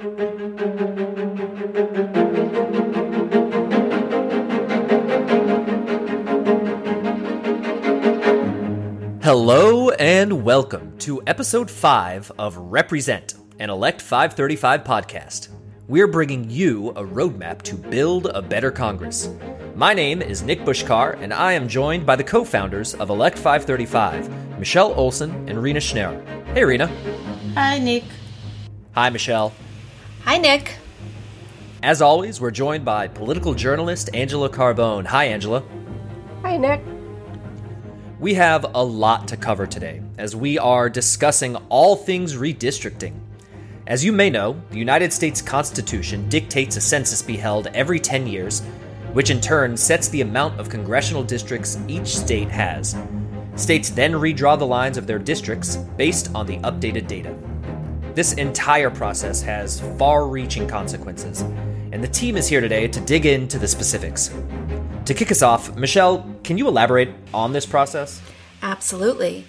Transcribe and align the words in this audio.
Hello 0.00 0.16
and 9.90 10.42
welcome 10.42 10.96
to 11.00 11.22
episode 11.26 11.70
5 11.70 12.32
of 12.38 12.56
Represent, 12.56 13.34
an 13.58 13.68
Elect 13.68 14.00
535 14.00 14.84
podcast. 14.84 15.48
We're 15.86 16.06
bringing 16.06 16.48
you 16.48 16.92
a 16.92 17.04
roadmap 17.04 17.60
to 17.64 17.74
build 17.74 18.24
a 18.24 18.40
better 18.40 18.70
Congress. 18.70 19.28
My 19.74 19.92
name 19.92 20.22
is 20.22 20.42
Nick 20.42 20.60
Bushkar, 20.60 21.20
and 21.20 21.34
I 21.34 21.52
am 21.52 21.68
joined 21.68 22.06
by 22.06 22.16
the 22.16 22.24
co 22.24 22.42
founders 22.42 22.94
of 22.94 23.10
Elect 23.10 23.36
535, 23.36 24.58
Michelle 24.58 24.94
Olson 24.94 25.46
and 25.46 25.62
Rena 25.62 25.80
Schneer. 25.80 26.24
Hey, 26.54 26.64
Rena. 26.64 26.86
Hi, 27.52 27.78
Nick. 27.78 28.04
Hi, 28.92 29.10
Michelle. 29.10 29.52
Hi, 30.24 30.36
Nick. 30.36 30.76
As 31.82 32.02
always, 32.02 32.40
we're 32.40 32.50
joined 32.50 32.84
by 32.84 33.08
political 33.08 33.54
journalist 33.54 34.10
Angela 34.12 34.50
Carbone. 34.50 35.06
Hi, 35.06 35.24
Angela. 35.24 35.64
Hi, 36.42 36.58
Nick. 36.58 36.82
We 38.20 38.34
have 38.34 38.66
a 38.74 38.84
lot 38.84 39.26
to 39.28 39.38
cover 39.38 39.66
today 39.66 40.02
as 40.18 40.36
we 40.36 40.58
are 40.58 40.90
discussing 40.90 41.56
all 41.70 41.96
things 41.96 42.34
redistricting. 42.34 43.14
As 43.86 44.04
you 44.04 44.12
may 44.12 44.28
know, 44.28 44.60
the 44.70 44.78
United 44.78 45.10
States 45.10 45.40
Constitution 45.40 46.28
dictates 46.28 46.76
a 46.76 46.82
census 46.82 47.22
be 47.22 47.38
held 47.38 47.68
every 47.68 47.98
10 47.98 48.26
years, 48.26 48.60
which 49.14 49.30
in 49.30 49.40
turn 49.40 49.74
sets 49.74 50.08
the 50.08 50.20
amount 50.20 50.60
of 50.60 50.68
congressional 50.68 51.24
districts 51.24 51.78
each 51.88 52.18
state 52.18 52.50
has. 52.50 52.94
States 53.56 53.88
then 53.88 54.12
redraw 54.12 54.58
the 54.58 54.66
lines 54.66 54.98
of 54.98 55.06
their 55.06 55.18
districts 55.18 55.76
based 55.76 56.30
on 56.34 56.46
the 56.46 56.58
updated 56.58 57.06
data. 57.06 57.34
This 58.14 58.32
entire 58.32 58.90
process 58.90 59.40
has 59.42 59.80
far 59.96 60.26
reaching 60.26 60.66
consequences, 60.66 61.42
and 61.92 62.02
the 62.02 62.08
team 62.08 62.36
is 62.36 62.48
here 62.48 62.60
today 62.60 62.88
to 62.88 63.00
dig 63.02 63.24
into 63.24 63.56
the 63.56 63.68
specifics. 63.68 64.34
To 65.04 65.14
kick 65.14 65.30
us 65.30 65.42
off, 65.42 65.76
Michelle, 65.76 66.28
can 66.42 66.58
you 66.58 66.66
elaborate 66.66 67.10
on 67.32 67.52
this 67.52 67.66
process? 67.66 68.20
Absolutely. 68.62 69.44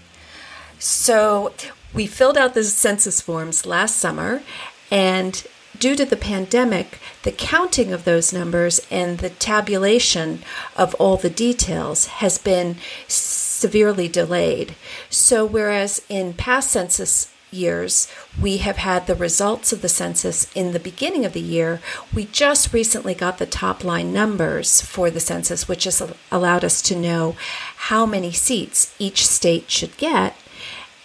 So, 0.78 1.54
we 1.92 2.06
filled 2.06 2.38
out 2.38 2.54
the 2.54 2.64
census 2.64 3.20
forms 3.20 3.66
last 3.66 3.98
summer, 3.98 4.44
and 4.92 5.44
due 5.80 5.96
to 5.96 6.06
the 6.06 6.16
pandemic, 6.16 7.00
the 7.24 7.32
counting 7.32 7.92
of 7.92 8.06
those 8.06 8.32
numbers 8.32 8.80
and 8.92 9.18
the 9.18 9.32
tabulation 9.32 10.44
of 10.78 10.94
all 10.96 11.18
the 11.18 11.32
details 11.32 12.06
has 12.06 12.38
been 12.38 12.76
severely 13.08 14.08
delayed. 14.08 14.76
So, 15.10 15.46
whereas 15.46 16.04
in 16.10 16.34
past 16.34 16.70
census 16.70 17.32
years, 17.52 18.08
we 18.42 18.58
have 18.58 18.78
had 18.78 19.08
the 19.08 19.16
results 19.16 19.72
of 19.72 19.82
the 19.82 19.90
census 19.90 20.52
in 20.54 20.72
the 20.72 20.80
beginning 20.80 21.26
of 21.26 21.34
the 21.34 21.42
year. 21.42 21.82
We 22.14 22.26
just 22.26 22.74
recently 22.74 23.14
got 23.14 23.38
the 23.38 23.46
top 23.46 23.84
line 23.84 24.14
numbers 24.14 24.82
for 24.82 25.10
the 25.10 25.20
census, 25.20 25.68
which 25.68 25.84
has 25.84 26.02
allowed 26.32 26.64
us 26.64 26.82
to 26.84 26.96
know 26.96 27.36
how 27.76 28.06
many 28.06 28.32
seats 28.32 28.96
each 29.00 29.28
state 29.28 29.70
should 29.70 29.98
get, 29.98 30.36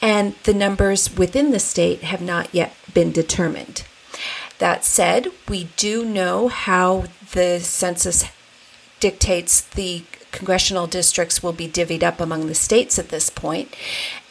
and 0.01 0.35
the 0.45 0.55
numbers 0.55 1.17
within 1.17 1.51
the 1.51 1.59
state 1.59 2.03
have 2.03 2.23
not 2.23 2.55
yet 2.55 2.75
been 2.95 3.13
determined. 3.13 3.85
That 4.59 4.85
said, 4.85 5.29
we 5.49 5.69
do 5.77 6.05
know 6.05 6.49
how 6.49 7.05
the 7.33 7.61
census 7.61 8.25
dictates 9.01 9.61
the 9.61 10.05
congressional 10.37 10.87
districts 10.87 11.43
will 11.43 11.55
be 11.55 11.67
divvied 11.67 12.03
up 12.03 12.21
among 12.21 12.47
the 12.47 12.55
states 12.55 12.99
at 12.99 13.09
this 13.09 13.31
point. 13.31 13.75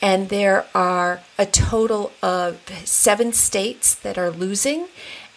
And 0.01 0.29
there 0.29 0.67
are 0.75 1.21
a 1.37 1.47
total 1.47 2.11
of 2.21 2.61
seven 2.83 3.33
states 3.33 3.95
that 3.95 4.17
are 4.17 4.29
losing 4.29 4.87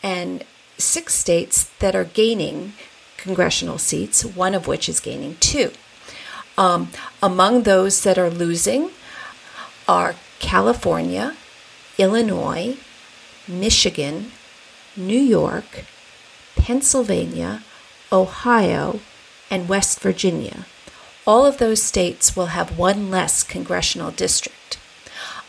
and 0.02 0.44
six 0.76 1.14
states 1.14 1.70
that 1.78 1.96
are 1.96 2.04
gaining 2.04 2.74
congressional 3.16 3.78
seats, 3.78 4.24
one 4.24 4.54
of 4.54 4.66
which 4.66 4.88
is 4.88 5.00
gaining 5.00 5.36
two. 5.40 5.72
Um, 6.58 6.90
among 7.22 7.62
those 7.62 8.02
that 8.02 8.18
are 8.18 8.30
losing 8.30 8.90
are 9.88 10.16
California, 10.38 11.34
Illinois, 11.96 12.76
Michigan, 13.48 14.32
New 14.96 15.18
York, 15.18 15.84
Pennsylvania, 16.56 17.62
Ohio, 18.12 19.00
and 19.50 19.68
West 19.68 20.00
Virginia. 20.00 20.66
All 21.26 21.44
of 21.44 21.58
those 21.58 21.82
states 21.82 22.34
will 22.34 22.46
have 22.46 22.78
one 22.78 23.10
less 23.10 23.42
congressional 23.42 24.10
district. 24.10 24.78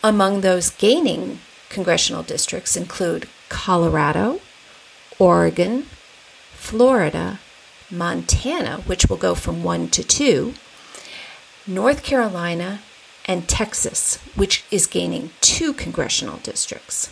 Among 0.04 0.42
those 0.42 0.70
gaining 0.70 1.40
congressional 1.70 2.24
districts 2.24 2.76
include 2.76 3.30
Colorado, 3.50 4.42
Oregon, 5.18 5.84
Florida, 6.54 7.40
Montana, 7.92 8.82
which 8.86 9.08
will 9.08 9.18
go 9.18 9.36
from 9.36 9.64
one 9.64 9.90
to 9.90 10.04
two, 10.04 10.54
North 11.66 12.04
Carolina, 12.04 12.82
and 13.26 13.48
Texas, 13.48 14.18
which 14.36 14.64
is 14.72 14.88
gaining 14.88 15.32
two 15.40 15.74
congressional 15.74 16.38
districts. 16.38 17.12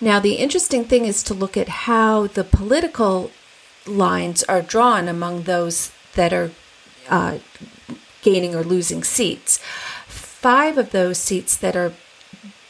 Now, 0.00 0.20
the 0.20 0.34
interesting 0.34 0.84
thing 0.84 1.06
is 1.06 1.22
to 1.22 1.34
look 1.34 1.56
at 1.56 1.68
how 1.68 2.26
the 2.26 2.44
political 2.44 3.30
lines 3.86 4.42
are 4.44 4.62
drawn 4.62 5.08
among 5.08 5.42
those 5.42 5.92
that 6.14 6.32
are 6.32 6.50
uh, 7.08 7.38
gaining 8.22 8.54
or 8.54 8.62
losing 8.62 9.04
seats. 9.04 9.58
Five 10.06 10.78
of 10.78 10.90
those 10.90 11.18
seats 11.18 11.56
that 11.56 11.76
are 11.76 11.92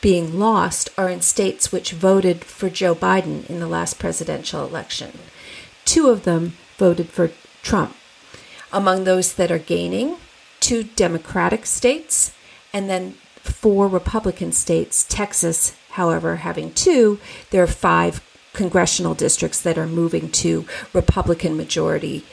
being 0.01 0.39
lost 0.39 0.89
are 0.97 1.09
in 1.09 1.21
states 1.21 1.73
which 1.73 1.93
voted 1.93 2.45
for 2.45 2.71
Joe 2.71 2.95
Biden 2.95 3.49
in 3.49 3.61
the 3.61 3.67
last 3.67 3.99
presidential 3.99 4.65
election. 4.65 5.19
Two 5.85 6.09
of 6.11 6.25
them 6.25 6.57
voted 6.77 7.09
for 7.09 7.31
Trump. 7.63 7.97
Among 8.73 9.05
those 9.05 9.35
that 9.35 9.51
are 9.51 9.59
gaining, 9.59 10.17
two 10.61 10.85
Democratic 10.85 11.67
states, 11.67 12.33
and 12.73 12.91
then 12.91 13.13
four 13.37 13.89
Republican 13.89 14.53
states. 14.53 15.07
Texas, 15.09 15.77
however, 15.91 16.37
having 16.37 16.73
two, 16.73 17.19
there 17.51 17.63
are 17.63 17.67
five 17.67 18.21
congressional 18.57 19.15
districts 19.15 19.61
that 19.61 19.79
are 19.79 19.87
moving 19.87 20.31
to 20.31 20.65
Republican 20.95 21.57
majority 21.57 22.25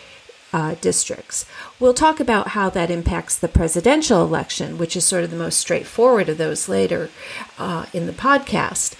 uh, 0.54 0.76
districts. 0.76 1.46
We'll 1.80 1.94
talk 1.94 2.20
about 2.20 2.50
how 2.50 2.70
that 2.70 2.90
impacts 2.90 3.38
the 3.38 3.48
presidential 3.48 4.24
election, 4.24 4.78
which 4.78 4.96
is 4.96 5.04
sort 5.04 5.26
of 5.26 5.32
the 5.32 5.38
most 5.38 5.60
straightforward 5.60 6.30
of 6.30 6.38
those 6.38 6.70
later 6.70 7.10
uh, 7.58 7.88
in 7.92 8.06
the 8.06 8.14
podcast. 8.14 8.96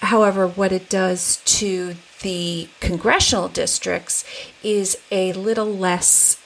However, 0.00 0.48
what 0.48 0.72
it 0.72 0.88
does 0.88 1.40
to 1.44 1.94
the 2.22 2.68
congressional 2.80 3.48
districts 3.48 4.24
is 4.64 4.98
a 5.12 5.32
little 5.34 5.66
less 5.66 6.42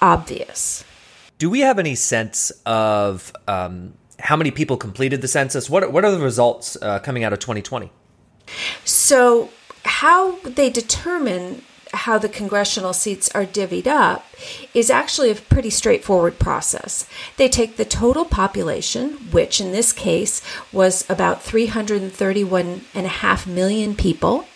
obvious. 0.00 0.84
Do 1.36 1.50
we 1.50 1.60
have 1.60 1.78
any 1.78 1.94
sense 1.94 2.50
of 2.64 3.32
um, 3.46 3.92
how 4.18 4.36
many 4.36 4.50
people 4.50 4.76
completed 4.76 5.20
the 5.20 5.28
census? 5.28 5.68
What, 5.68 5.92
what 5.92 6.04
are 6.04 6.12
the 6.12 6.20
results 6.20 6.76
uh, 6.80 7.00
coming 7.00 7.24
out 7.24 7.32
of 7.32 7.40
2020? 7.40 7.90
So, 8.84 9.50
how 9.84 10.38
they 10.40 10.70
determine 10.70 11.62
how 11.92 12.18
the 12.18 12.28
congressional 12.28 12.92
seats 12.92 13.30
are 13.30 13.46
divvied 13.46 13.86
up 13.86 14.26
is 14.74 14.90
actually 14.90 15.30
a 15.30 15.34
pretty 15.34 15.70
straightforward 15.70 16.38
process. 16.38 17.08
They 17.36 17.48
take 17.48 17.76
the 17.76 17.84
total 17.84 18.24
population, 18.24 19.12
which 19.30 19.60
in 19.60 19.72
this 19.72 19.92
case 19.92 20.42
was 20.72 21.08
about 21.08 21.42
331.5 21.42 23.46
million 23.46 23.94
people, 23.94 24.46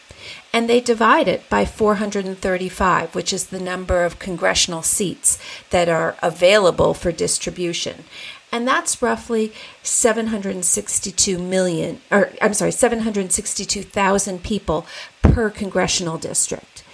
and 0.52 0.68
they 0.68 0.80
divide 0.80 1.28
it 1.28 1.48
by 1.48 1.64
435, 1.64 3.14
which 3.14 3.32
is 3.32 3.46
the 3.46 3.60
number 3.60 4.04
of 4.04 4.18
congressional 4.18 4.82
seats 4.82 5.38
that 5.70 5.88
are 5.88 6.16
available 6.22 6.92
for 6.92 7.10
distribution 7.10 8.04
and 8.52 8.68
that's 8.68 9.00
roughly 9.00 9.52
762 9.82 11.38
million 11.38 12.00
or 12.10 12.30
I'm 12.40 12.54
sorry 12.54 12.70
762,000 12.70 14.42
people 14.44 14.86
per 15.22 15.48
congressional 15.50 16.18
district. 16.18 16.84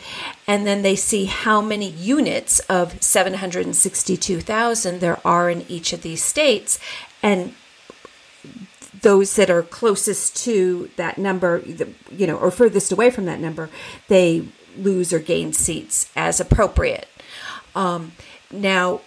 And 0.46 0.66
then 0.66 0.82
they 0.82 0.96
see 0.96 1.26
how 1.26 1.60
many 1.60 1.90
units 1.90 2.60
of 2.60 3.02
762,000 3.02 5.00
there 5.00 5.20
are 5.26 5.50
in 5.50 5.66
each 5.68 5.92
of 5.92 6.02
these 6.02 6.24
states. 6.24 6.78
And 7.22 7.54
those 9.02 9.36
that 9.36 9.50
are 9.50 9.62
closest 9.62 10.36
to 10.44 10.90
that 10.96 11.18
number 11.18 11.62
you 12.10 12.26
know 12.26 12.36
or 12.36 12.50
furthest 12.50 12.90
away 12.90 13.10
from 13.10 13.26
that 13.26 13.38
number 13.38 13.70
they 14.08 14.44
lose 14.76 15.12
or 15.12 15.18
gain 15.18 15.52
seats 15.52 16.10
as 16.16 16.40
appropriate. 16.40 17.08
Um, 17.74 18.12
now 18.50 19.02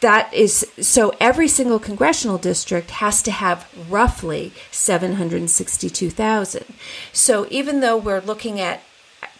that 0.00 0.32
is 0.32 0.66
so 0.78 1.14
every 1.20 1.48
single 1.48 1.78
congressional 1.78 2.38
district 2.38 2.90
has 2.90 3.22
to 3.22 3.30
have 3.30 3.66
roughly 3.88 4.52
762,000. 4.70 6.64
So 7.12 7.46
even 7.50 7.80
though 7.80 7.96
we're 7.96 8.20
looking 8.20 8.60
at 8.60 8.82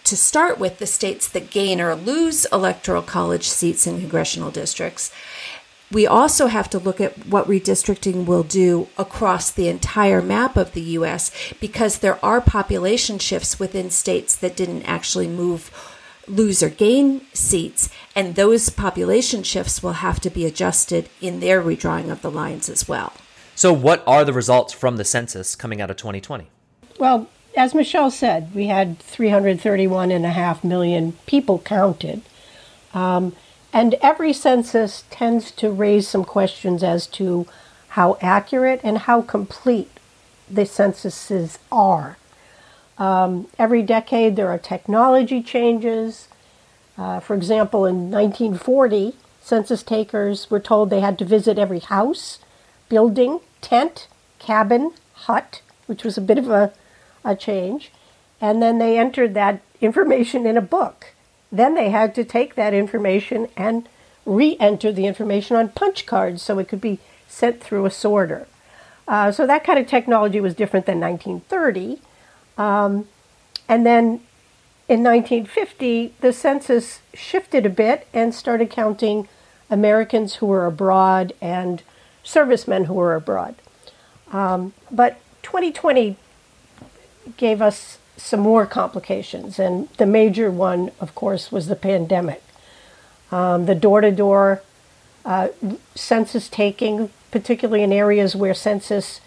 to 0.04 0.16
start 0.16 0.58
with 0.58 0.78
the 0.78 0.86
states 0.86 1.28
that 1.28 1.50
gain 1.50 1.80
or 1.80 1.94
lose 1.94 2.46
electoral 2.52 3.02
college 3.02 3.48
seats 3.48 3.86
in 3.86 4.00
congressional 4.00 4.50
districts, 4.52 5.12
we 5.90 6.06
also 6.06 6.46
have 6.46 6.68
to 6.70 6.78
look 6.78 7.00
at 7.00 7.26
what 7.26 7.46
redistricting 7.46 8.24
will 8.24 8.42
do 8.42 8.88
across 8.98 9.50
the 9.50 9.68
entire 9.68 10.22
map 10.22 10.56
of 10.56 10.72
the 10.72 10.82
US 10.82 11.30
because 11.60 11.98
there 11.98 12.24
are 12.24 12.40
population 12.40 13.18
shifts 13.18 13.58
within 13.58 13.90
states 13.90 14.34
that 14.36 14.56
didn't 14.56 14.82
actually 14.82 15.28
move 15.28 15.70
lose 16.28 16.62
or 16.62 16.68
gain 16.68 17.20
seats 17.32 17.88
and 18.14 18.34
those 18.34 18.70
population 18.70 19.42
shifts 19.42 19.82
will 19.82 19.94
have 19.94 20.20
to 20.20 20.30
be 20.30 20.46
adjusted 20.46 21.08
in 21.20 21.40
their 21.40 21.62
redrawing 21.62 22.10
of 22.10 22.22
the 22.22 22.30
lines 22.30 22.68
as 22.68 22.88
well. 22.88 23.12
So 23.54 23.72
what 23.72 24.02
are 24.06 24.24
the 24.24 24.32
results 24.32 24.72
from 24.72 24.96
the 24.96 25.04
census 25.04 25.56
coming 25.56 25.80
out 25.80 25.90
of 25.90 25.96
2020? 25.96 26.48
Well, 26.98 27.28
as 27.56 27.74
Michelle 27.74 28.10
said, 28.10 28.54
we 28.54 28.66
had 28.66 28.98
331 28.98 30.10
and 30.10 30.26
a 30.26 30.30
half 30.30 30.62
million 30.62 31.12
people 31.26 31.58
counted. 31.60 32.22
Um, 32.92 33.34
and 33.72 33.94
every 34.02 34.32
census 34.32 35.04
tends 35.10 35.50
to 35.52 35.70
raise 35.70 36.08
some 36.08 36.24
questions 36.24 36.82
as 36.82 37.06
to 37.08 37.46
how 37.88 38.18
accurate 38.20 38.80
and 38.82 38.98
how 38.98 39.22
complete 39.22 39.90
the 40.50 40.66
censuses 40.66 41.58
are. 41.72 42.18
Um, 42.98 43.48
every 43.58 43.82
decade 43.82 44.36
there 44.36 44.48
are 44.48 44.58
technology 44.58 45.42
changes. 45.42 46.28
Uh, 46.96 47.20
for 47.20 47.34
example, 47.34 47.84
in 47.84 48.10
1940, 48.10 49.14
census 49.40 49.82
takers 49.82 50.50
were 50.50 50.60
told 50.60 50.90
they 50.90 51.00
had 51.00 51.18
to 51.18 51.24
visit 51.24 51.58
every 51.58 51.80
house, 51.80 52.38
building, 52.88 53.40
tent, 53.60 54.08
cabin, 54.38 54.92
hut, 55.12 55.60
which 55.86 56.04
was 56.04 56.16
a 56.16 56.22
bit 56.22 56.38
of 56.38 56.48
a, 56.48 56.72
a 57.24 57.36
change. 57.36 57.92
And 58.40 58.62
then 58.62 58.78
they 58.78 58.98
entered 58.98 59.34
that 59.34 59.60
information 59.80 60.46
in 60.46 60.56
a 60.56 60.62
book. 60.62 61.12
Then 61.52 61.74
they 61.74 61.90
had 61.90 62.14
to 62.16 62.24
take 62.24 62.54
that 62.54 62.74
information 62.74 63.48
and 63.56 63.88
re 64.24 64.56
enter 64.58 64.90
the 64.90 65.06
information 65.06 65.56
on 65.56 65.68
punch 65.68 66.06
cards 66.06 66.42
so 66.42 66.58
it 66.58 66.68
could 66.68 66.80
be 66.80 66.98
sent 67.28 67.62
through 67.62 67.86
a 67.86 67.90
sorter. 67.90 68.46
Uh, 69.06 69.30
so 69.30 69.46
that 69.46 69.64
kind 69.64 69.78
of 69.78 69.86
technology 69.86 70.40
was 70.40 70.54
different 70.54 70.86
than 70.86 70.98
1930. 71.00 72.00
Um, 72.56 73.06
and 73.68 73.84
then 73.84 74.20
in 74.88 75.02
1950, 75.02 76.14
the 76.20 76.32
census 76.32 77.00
shifted 77.14 77.66
a 77.66 77.70
bit 77.70 78.06
and 78.12 78.34
started 78.34 78.70
counting 78.70 79.28
Americans 79.68 80.36
who 80.36 80.46
were 80.46 80.66
abroad 80.66 81.32
and 81.40 81.82
servicemen 82.22 82.84
who 82.84 82.94
were 82.94 83.14
abroad. 83.14 83.56
Um, 84.32 84.74
but 84.90 85.20
2020 85.42 86.16
gave 87.36 87.60
us 87.60 87.98
some 88.16 88.40
more 88.40 88.66
complications. 88.66 89.58
And 89.58 89.88
the 89.98 90.06
major 90.06 90.50
one, 90.50 90.90
of 91.00 91.14
course, 91.14 91.50
was 91.50 91.66
the 91.66 91.76
pandemic. 91.76 92.42
Um, 93.30 93.66
the 93.66 93.74
door 93.74 94.00
to 94.00 94.12
door 94.12 94.62
census 95.94 96.48
taking, 96.48 97.10
particularly 97.30 97.82
in 97.82 97.92
areas 97.92 98.36
where 98.36 98.54
census 98.54 99.20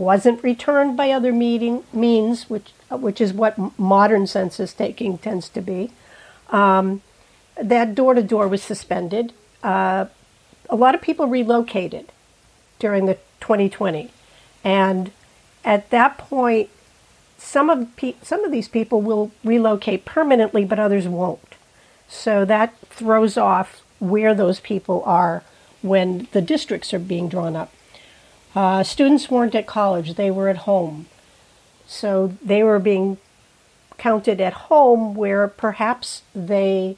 wasn't 0.00 0.42
returned 0.42 0.96
by 0.96 1.10
other 1.10 1.32
meeting, 1.32 1.84
means, 1.92 2.48
which, 2.48 2.72
which 2.90 3.20
is 3.20 3.32
what 3.32 3.78
modern 3.78 4.26
census 4.26 4.72
taking 4.72 5.18
tends 5.18 5.48
to 5.50 5.60
be, 5.60 5.90
um, 6.48 7.02
that 7.60 7.94
door 7.94 8.14
to 8.14 8.22
door 8.22 8.48
was 8.48 8.62
suspended. 8.62 9.32
Uh, 9.62 10.06
a 10.70 10.76
lot 10.76 10.94
of 10.94 11.02
people 11.02 11.26
relocated 11.26 12.10
during 12.78 13.04
the 13.06 13.14
2020. 13.40 14.10
And 14.64 15.12
at 15.64 15.90
that 15.90 16.16
point, 16.16 16.70
some 17.36 17.70
of 17.70 17.94
pe- 17.96 18.14
some 18.22 18.44
of 18.44 18.52
these 18.52 18.68
people 18.68 19.00
will 19.02 19.30
relocate 19.44 20.04
permanently, 20.04 20.64
but 20.64 20.78
others 20.78 21.06
won't. 21.06 21.54
So 22.08 22.44
that 22.44 22.78
throws 22.80 23.36
off 23.36 23.82
where 23.98 24.34
those 24.34 24.60
people 24.60 25.02
are 25.04 25.42
when 25.82 26.28
the 26.32 26.42
districts 26.42 26.92
are 26.92 26.98
being 26.98 27.28
drawn 27.28 27.56
up. 27.56 27.72
Uh, 28.54 28.82
students 28.82 29.30
weren't 29.30 29.54
at 29.54 29.66
college; 29.66 30.14
they 30.14 30.30
were 30.30 30.48
at 30.48 30.58
home, 30.58 31.06
so 31.86 32.34
they 32.42 32.62
were 32.62 32.78
being 32.78 33.18
counted 33.98 34.40
at 34.40 34.52
home, 34.52 35.14
where 35.14 35.46
perhaps 35.46 36.22
they 36.34 36.96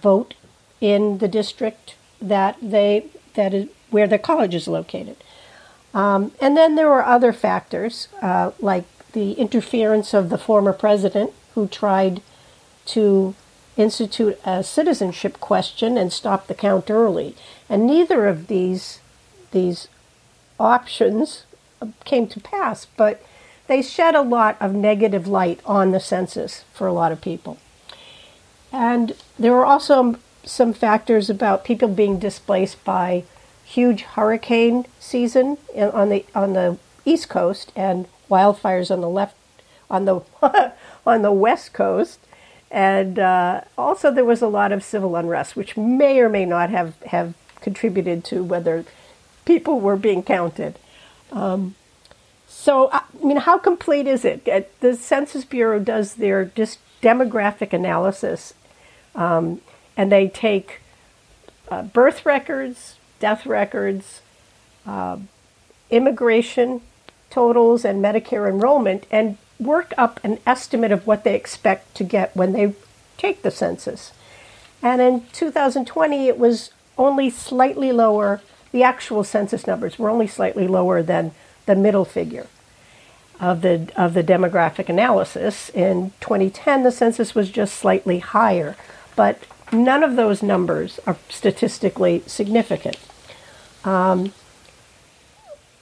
vote 0.00 0.34
in 0.80 1.18
the 1.18 1.28
district 1.28 1.94
that 2.20 2.56
they 2.62 3.06
that 3.34 3.52
is 3.52 3.68
where 3.90 4.06
the 4.06 4.18
college 4.18 4.54
is 4.54 4.68
located. 4.68 5.16
Um, 5.92 6.32
and 6.40 6.56
then 6.56 6.76
there 6.76 6.88
were 6.88 7.04
other 7.04 7.32
factors 7.32 8.08
uh, 8.22 8.52
like 8.60 8.84
the 9.12 9.32
interference 9.32 10.14
of 10.14 10.30
the 10.30 10.38
former 10.38 10.72
president 10.72 11.32
who 11.54 11.66
tried 11.66 12.22
to 12.86 13.34
institute 13.76 14.38
a 14.44 14.62
citizenship 14.62 15.40
question 15.40 15.98
and 15.98 16.12
stop 16.12 16.46
the 16.46 16.54
count 16.54 16.90
early. 16.90 17.34
And 17.68 17.86
neither 17.86 18.26
of 18.26 18.46
these 18.46 19.00
these 19.50 19.88
options 20.60 21.44
came 22.04 22.26
to 22.28 22.40
pass, 22.40 22.86
but 22.96 23.24
they 23.66 23.82
shed 23.82 24.14
a 24.14 24.22
lot 24.22 24.56
of 24.60 24.74
negative 24.74 25.26
light 25.26 25.60
on 25.64 25.92
the 25.92 26.00
census 26.00 26.64
for 26.72 26.86
a 26.86 26.92
lot 26.92 27.12
of 27.12 27.20
people. 27.20 27.58
And 28.72 29.14
there 29.38 29.52
were 29.52 29.64
also 29.64 30.16
some 30.44 30.72
factors 30.72 31.28
about 31.28 31.64
people 31.64 31.88
being 31.88 32.18
displaced 32.18 32.82
by 32.84 33.24
huge 33.64 34.02
hurricane 34.02 34.86
season 34.98 35.56
on 35.76 36.08
the 36.08 36.24
on 36.34 36.52
the 36.54 36.76
east 37.04 37.28
coast 37.28 37.72
and 37.76 38.06
wildfires 38.28 38.90
on 38.90 39.00
the 39.00 39.08
left, 39.08 39.36
on 39.88 40.04
the 40.04 40.20
on 41.06 41.22
the 41.22 41.32
west 41.32 41.72
coast, 41.72 42.20
and 42.70 43.18
uh, 43.18 43.62
also 43.76 44.12
there 44.12 44.24
was 44.24 44.42
a 44.42 44.48
lot 44.48 44.72
of 44.72 44.82
civil 44.82 45.16
unrest, 45.16 45.56
which 45.56 45.76
may 45.76 46.20
or 46.20 46.28
may 46.28 46.44
not 46.44 46.70
have 46.70 47.00
have 47.04 47.34
contributed 47.60 48.24
to 48.24 48.42
whether 48.42 48.84
people 49.44 49.80
were 49.80 49.96
being 49.96 50.22
counted. 50.22 50.78
Um, 51.32 51.74
so, 52.48 52.90
I 52.92 53.02
mean, 53.22 53.38
how 53.38 53.58
complete 53.58 54.06
is 54.06 54.24
it? 54.24 54.48
Uh, 54.48 54.62
the 54.80 54.96
Census 54.96 55.44
Bureau 55.44 55.78
does 55.78 56.14
their 56.14 56.44
dis- 56.44 56.78
demographic 57.02 57.72
analysis, 57.72 58.54
um, 59.14 59.60
and 59.96 60.10
they 60.10 60.28
take 60.28 60.80
uh, 61.70 61.82
birth 61.82 62.26
records, 62.26 62.96
death 63.18 63.46
records, 63.46 64.20
uh, 64.86 65.18
immigration 65.90 66.80
totals 67.30 67.84
and 67.84 68.02
Medicare 68.02 68.48
enrollment 68.48 69.06
and 69.10 69.38
work 69.58 69.92
up 69.96 70.18
an 70.24 70.38
estimate 70.46 70.90
of 70.90 71.06
what 71.06 71.22
they 71.22 71.34
expect 71.34 71.94
to 71.94 72.04
get 72.04 72.34
when 72.34 72.52
they 72.52 72.74
take 73.18 73.42
the 73.42 73.50
census. 73.50 74.12
And 74.82 75.00
in 75.00 75.26
2020, 75.32 76.26
it 76.26 76.38
was 76.38 76.70
only 76.96 77.30
slightly 77.30 77.92
lower, 77.92 78.40
the 78.72 78.82
actual 78.82 79.24
census 79.24 79.66
numbers 79.66 79.98
were 79.98 80.10
only 80.10 80.26
slightly 80.26 80.66
lower 80.66 81.02
than 81.02 81.32
the 81.66 81.74
middle 81.74 82.04
figure 82.04 82.46
of 83.40 83.62
the, 83.62 83.90
of 83.96 84.14
the 84.14 84.22
demographic 84.22 84.88
analysis. 84.88 85.70
In 85.70 86.12
2010, 86.20 86.82
the 86.82 86.92
census 86.92 87.34
was 87.34 87.50
just 87.50 87.74
slightly 87.74 88.18
higher, 88.18 88.76
but 89.16 89.40
none 89.72 90.02
of 90.02 90.16
those 90.16 90.42
numbers 90.42 91.00
are 91.06 91.16
statistically 91.28 92.22
significant. 92.26 92.98
Um, 93.84 94.32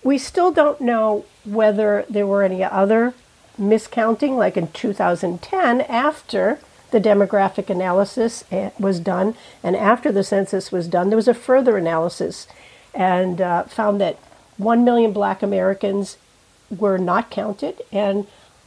we 0.05 0.19
still 0.19 0.53
don't 0.53 0.81
know 0.81 1.25
whether 1.45 2.05
there 2.09 2.27
were 2.27 2.43
any 2.43 2.63
other 2.63 3.15
miscounting, 3.59 4.37
like 4.37 4.57
in 4.57 4.69
2010, 4.69 5.81
after 5.83 6.61
the 6.91 7.01
demographic 7.01 7.69
analysis 7.69 8.45
eh, 8.51 8.71
was 8.79 9.01
done 9.01 9.35
and 9.63 9.77
after 9.77 10.11
the 10.11 10.25
census 10.25 10.73
was 10.73 10.89
done, 10.89 11.11
there 11.11 11.17
was 11.17 11.29
a 11.29 11.35
further 11.35 11.77
analysis 11.77 12.47
and 12.99 13.41
uh, 13.41 13.63
found 13.63 14.01
that 14.01 14.17
1 14.57 14.85
million 14.85 15.13
black 15.13 15.41
Americans 15.41 16.19
were 16.69 16.99
not 16.99 17.31
counted 17.31 17.81
and 17.93 18.27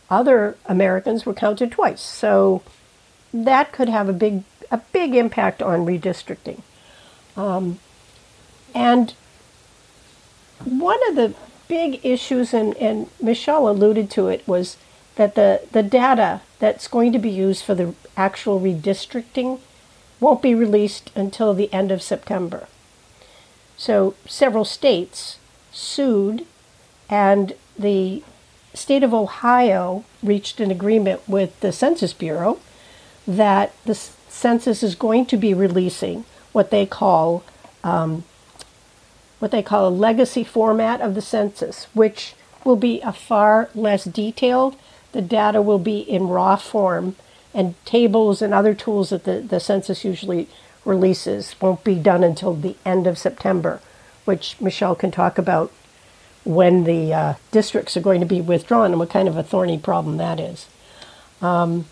other 0.10 0.58
Americans 0.66 1.26
were 1.26 1.34
counted 1.34 1.72
twice. 1.72 2.02
So 2.02 2.64
that 3.34 3.74
could 3.74 3.90
have 3.90 4.08
a 4.08 4.14
big, 4.14 4.44
a 4.72 4.78
big 4.78 5.16
impact 5.16 5.62
on 5.62 5.86
redistricting. 5.86 6.62
Um, 7.36 7.80
and 8.74 9.14
one 10.64 11.00
of 11.10 11.16
the 11.16 11.34
big 11.68 12.04
issues, 12.06 12.54
and, 12.54 12.76
and 12.78 13.10
Michelle 13.22 13.68
alluded 13.68 14.10
to 14.12 14.30
it, 14.30 14.48
was 14.48 14.78
that 15.16 15.36
the, 15.36 15.62
the 15.74 15.84
data 15.84 16.42
that's 16.60 16.88
going 16.88 17.12
to 17.12 17.20
be 17.20 17.30
used 17.30 17.66
for 17.66 17.76
the 17.76 17.94
actual 18.16 18.62
redistricting 18.62 19.60
won't 20.22 20.42
be 20.42 20.56
released 20.56 21.12
until 21.16 21.54
the 21.54 21.72
end 21.74 21.92
of 21.92 22.02
September. 22.02 22.68
So 23.82 24.14
several 24.28 24.64
states 24.64 25.40
sued, 25.72 26.46
and 27.10 27.56
the 27.80 28.22
state 28.76 29.02
of 29.02 29.12
Ohio 29.12 30.06
reached 30.22 30.60
an 30.60 30.70
agreement 30.70 31.28
with 31.28 31.60
the 31.62 31.72
Census 31.72 32.14
Bureau 32.14 32.60
that 33.28 33.74
the 33.86 33.96
census 33.96 34.84
is 34.84 34.94
going 34.94 35.26
to 35.26 35.36
be 35.36 35.56
releasing 35.56 36.26
what 36.52 36.70
they 36.70 36.86
call 36.86 37.44
um, 37.84 38.24
what 39.40 39.50
they 39.50 39.64
call 39.64 39.88
a 39.88 39.90
legacy 39.90 40.44
format 40.44 41.02
of 41.02 41.16
the 41.16 41.22
census, 41.22 41.86
which 41.96 42.36
will 42.64 42.76
be 42.76 43.02
a 43.02 43.12
far 43.12 43.72
less 43.74 44.04
detailed. 44.04 44.76
The 45.12 45.24
data 45.24 45.60
will 45.60 45.80
be 45.80 46.02
in 46.02 46.28
raw 46.28 46.56
form, 46.56 47.16
and 47.52 47.74
tables 47.84 48.44
and 48.44 48.54
other 48.54 48.76
tools 48.76 49.10
that 49.10 49.24
the, 49.24 49.40
the 49.40 49.60
census 49.60 50.06
usually 50.06 50.48
releases 50.86 51.56
won't 51.62 51.84
be 51.84 51.96
done 51.96 52.24
until 52.24 52.54
the 52.54 52.76
end 52.86 53.08
of 53.08 53.18
September, 53.18 53.82
which 54.26 54.60
Michelle 54.60 54.96
can 54.96 55.12
talk 55.12 55.38
about 55.38 55.72
when 56.44 56.86
the 56.86 57.14
uh, 57.14 57.34
districts 57.52 57.96
are 57.96 58.02
going 58.02 58.20
to 58.20 58.26
be 58.26 58.42
withdrawn 58.42 58.92
and 58.92 59.00
what 59.00 59.10
kind 59.10 59.28
of 59.28 59.38
a 59.38 59.44
thorny 59.44 59.78
problem 59.78 60.18
that 60.18 60.40
is. 60.40 60.68
Um, 61.42 61.86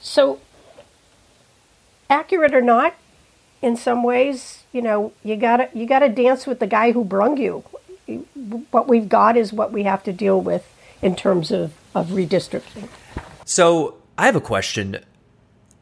so, 0.00 0.40
accurate 2.10 2.54
or 2.54 2.60
not, 2.60 2.94
in 3.60 3.76
some 3.76 4.02
ways, 4.02 4.64
you 4.72 4.82
know, 4.82 5.12
you 5.22 5.36
gotta 5.36 5.68
you 5.72 5.86
gotta 5.86 6.08
dance 6.08 6.46
with 6.46 6.58
the 6.58 6.66
guy 6.66 6.92
who 6.92 7.04
brung 7.04 7.36
you. 7.36 7.64
What 8.72 8.88
we've 8.88 9.08
got 9.08 9.36
is 9.36 9.52
what 9.52 9.70
we 9.72 9.84
have 9.84 10.02
to 10.04 10.12
deal 10.12 10.40
with 10.40 10.68
in 11.00 11.14
terms 11.14 11.50
of, 11.50 11.72
of 11.94 12.08
redistricting. 12.08 12.88
So 13.44 13.96
I 14.18 14.26
have 14.26 14.36
a 14.36 14.40
question. 14.40 14.98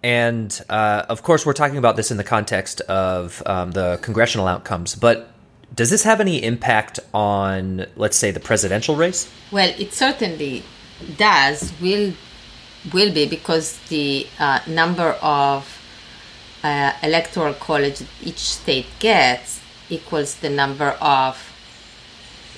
And 0.02 0.58
uh, 0.68 1.04
of 1.08 1.22
course, 1.22 1.44
we're 1.44 1.52
talking 1.52 1.76
about 1.76 1.96
this 1.96 2.10
in 2.10 2.16
the 2.16 2.24
context 2.24 2.80
of 2.82 3.42
um, 3.46 3.72
the 3.72 3.98
congressional 4.02 4.46
outcomes. 4.46 4.94
But 4.94 5.30
does 5.74 5.90
this 5.90 6.02
have 6.04 6.20
any 6.20 6.42
impact 6.42 7.00
on, 7.12 7.86
let's 7.96 8.16
say, 8.16 8.30
the 8.30 8.40
presidential 8.40 8.96
race? 8.96 9.30
Well, 9.52 9.72
it 9.78 9.92
certainly 9.92 10.64
does. 11.16 11.72
Will 11.80 12.12
will 12.94 13.12
be 13.12 13.28
because 13.28 13.78
the 13.88 14.26
uh, 14.38 14.60
number 14.66 15.10
of 15.20 15.78
uh, 16.64 16.92
electoral 17.02 17.52
college 17.52 18.02
each 18.22 18.38
state 18.38 18.86
gets 18.98 19.60
equals 19.90 20.36
the 20.36 20.48
number 20.48 20.96
of 21.00 21.36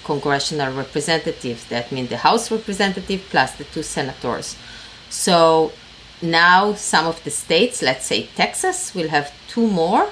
congressional 0.05 0.73
representatives. 0.75 1.67
That 1.67 1.91
means 1.91 2.09
the 2.09 2.19
House 2.19 2.51
representative 2.51 3.23
plus 3.31 3.57
the 3.57 3.65
two 3.65 3.83
senators. 3.83 4.57
So 5.11 5.73
now 6.23 6.75
some 6.75 7.07
of 7.07 7.23
the 7.25 7.31
states, 7.31 7.83
let's 7.83 8.07
say 8.07 8.29
Texas, 8.35 8.95
will 8.95 9.09
have 9.09 9.33
two 9.49 9.67
more, 9.67 10.09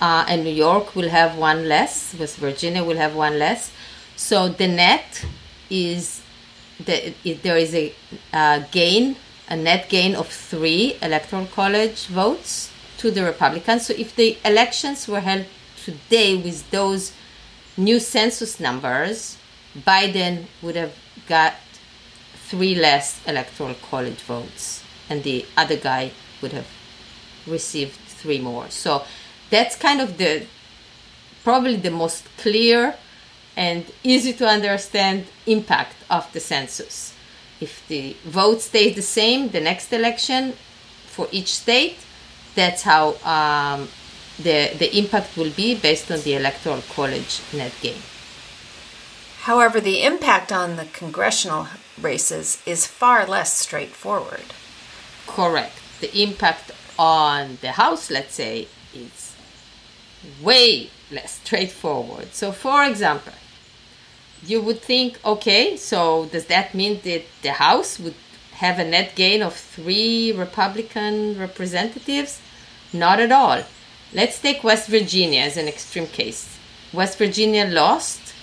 uh, 0.00 0.24
and 0.28 0.44
New 0.44 0.52
York 0.52 0.94
will 0.94 1.08
have 1.08 1.36
one 1.36 1.68
less. 1.68 2.14
West 2.18 2.36
Virginia 2.36 2.82
will 2.82 2.96
have 2.96 3.14
one 3.14 3.38
less. 3.38 3.72
So 4.16 4.48
the 4.48 4.68
net 4.68 5.24
is 5.70 6.22
the, 6.84 7.14
there 7.42 7.56
is 7.56 7.74
a 7.74 7.92
uh, 8.32 8.60
gain, 8.70 9.16
a 9.48 9.56
net 9.56 9.88
gain 9.88 10.14
of 10.14 10.28
three 10.28 10.96
electoral 11.02 11.46
college 11.46 12.06
votes 12.06 12.70
to 12.98 13.10
the 13.10 13.24
Republicans. 13.24 13.86
So 13.86 13.94
if 13.96 14.14
the 14.14 14.38
elections 14.44 15.08
were 15.08 15.20
held 15.20 15.46
today 15.84 16.36
with 16.36 16.70
those 16.70 17.12
new 17.76 17.98
census 17.98 18.60
numbers, 18.60 19.36
Biden 19.76 20.46
would 20.62 20.76
have 20.76 20.94
got 21.26 21.54
three 22.34 22.74
less 22.74 23.20
electoral 23.26 23.74
college 23.74 24.20
votes, 24.22 24.83
and 25.08 25.22
the 25.22 25.44
other 25.56 25.76
guy 25.76 26.12
would 26.40 26.52
have 26.52 26.68
received 27.46 27.98
three 28.06 28.40
more. 28.40 28.70
So 28.70 29.04
that's 29.50 29.76
kind 29.76 30.00
of 30.00 30.18
the 30.18 30.46
probably 31.42 31.76
the 31.76 31.90
most 31.90 32.24
clear 32.38 32.96
and 33.56 33.84
easy 34.02 34.32
to 34.32 34.46
understand 34.46 35.26
impact 35.46 35.96
of 36.10 36.32
the 36.32 36.40
census. 36.40 37.14
If 37.60 37.86
the 37.86 38.16
vote 38.24 38.60
stays 38.62 38.96
the 38.96 39.02
same 39.02 39.50
the 39.50 39.60
next 39.60 39.92
election 39.92 40.54
for 41.06 41.28
each 41.30 41.54
state, 41.54 41.98
that's 42.54 42.82
how 42.82 43.14
um, 43.24 43.88
the, 44.38 44.74
the 44.78 44.96
impact 44.96 45.36
will 45.36 45.50
be 45.50 45.74
based 45.74 46.10
on 46.10 46.20
the 46.22 46.34
electoral 46.34 46.82
college 46.94 47.40
net 47.52 47.72
gain. 47.80 48.02
However, 49.42 49.80
the 49.80 50.02
impact 50.02 50.50
on 50.50 50.76
the 50.76 50.86
congressional 50.86 51.68
races 52.00 52.62
is 52.66 52.86
far 52.86 53.26
less 53.26 53.58
straightforward. 53.58 54.54
Correct. 55.26 55.78
The 56.00 56.22
impact 56.22 56.70
on 56.98 57.58
the 57.60 57.72
House, 57.72 58.10
let's 58.10 58.34
say, 58.34 58.68
is 58.94 59.34
way 60.42 60.90
less 61.10 61.40
straightforward. 61.44 62.34
So, 62.34 62.52
for 62.52 62.84
example, 62.84 63.32
you 64.46 64.60
would 64.60 64.80
think, 64.80 65.18
okay, 65.24 65.76
so 65.76 66.26
does 66.26 66.46
that 66.46 66.74
mean 66.74 67.00
that 67.04 67.24
the 67.42 67.52
House 67.52 67.98
would 67.98 68.14
have 68.52 68.78
a 68.78 68.84
net 68.84 69.14
gain 69.14 69.42
of 69.42 69.54
three 69.54 70.32
Republican 70.32 71.38
representatives? 71.38 72.40
Not 72.92 73.20
at 73.20 73.32
all. 73.32 73.62
Let's 74.12 74.40
take 74.40 74.62
West 74.62 74.88
Virginia 74.88 75.40
as 75.40 75.56
an 75.56 75.66
extreme 75.66 76.06
case. 76.06 76.58
West 76.92 77.18
Virginia 77.18 77.64
lost 77.64 78.34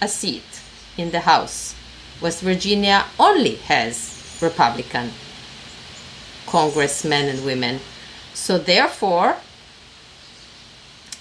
a 0.00 0.08
seat 0.08 0.62
in 0.96 1.10
the 1.10 1.20
House. 1.20 1.74
West 2.22 2.40
Virginia 2.40 3.04
only 3.18 3.56
has 3.56 4.38
Republican 4.40 5.10
congressmen 6.46 7.28
and 7.28 7.44
women. 7.44 7.80
So, 8.34 8.58
therefore, 8.58 9.36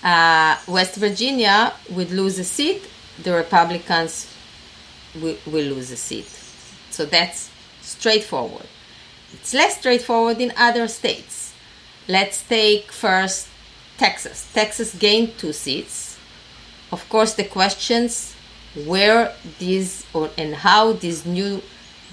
uh, 0.04 0.58
West 0.68 0.96
Virginia 0.96 1.74
would 1.90 2.12
lose 2.12 2.38
a 2.40 2.44
seat, 2.44 2.88
the 3.22 3.34
Republicans 3.34 4.32
will, 5.22 5.38
will 5.46 5.66
lose 5.66 5.92
a 5.92 5.98
seat. 5.98 6.28
So, 6.92 7.06
that's 7.06 7.50
straightforward. 7.82 8.68
It's 9.34 9.54
less 9.54 9.78
straightforward 9.78 10.40
in 10.40 10.54
other 10.58 10.88
states. 10.88 11.54
Let's 12.08 12.42
take 12.48 12.92
first 12.92 13.48
Texas. 13.98 14.50
Texas 14.54 14.94
gained 14.96 15.38
two 15.38 15.54
seats. 15.54 16.18
Of 16.92 17.08
course, 17.10 17.34
the 17.34 17.44
questions 17.44 18.36
where 18.86 19.34
these 19.60 20.06
or 20.14 20.30
and 20.38 20.56
how 20.56 20.94
these 20.94 21.26
new 21.26 21.62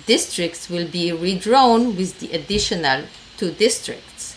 districts 0.06 0.68
will 0.68 0.88
be 0.88 1.12
redrawn 1.12 1.96
with 1.96 2.20
the 2.20 2.32
additional 2.32 3.04
two 3.36 3.50
districts. 3.52 4.36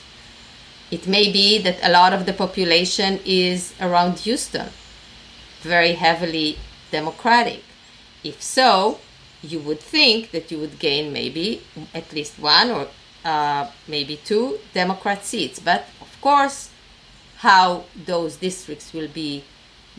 It 0.91 1.07
may 1.07 1.31
be 1.31 1.57
that 1.59 1.79
a 1.81 1.91
lot 1.91 2.13
of 2.13 2.25
the 2.25 2.33
population 2.33 3.19
is 3.25 3.73
around 3.81 4.19
Houston, 4.19 4.69
very 5.61 5.93
heavily 5.93 6.57
Democratic. 6.91 7.63
If 8.23 8.41
so, 8.41 8.99
you 9.41 9.59
would 9.59 9.79
think 9.79 10.31
that 10.31 10.51
you 10.51 10.59
would 10.59 10.79
gain 10.79 11.11
maybe 11.11 11.61
at 11.93 12.13
least 12.13 12.39
one 12.39 12.71
or 12.71 12.87
uh, 13.23 13.69
maybe 13.87 14.17
two 14.17 14.59
Democrat 14.73 15.25
seats. 15.25 15.59
But 15.59 15.87
of 16.01 16.21
course, 16.21 16.69
how 17.37 17.85
those 18.05 18.37
districts 18.37 18.93
will 18.93 19.07
be 19.07 19.43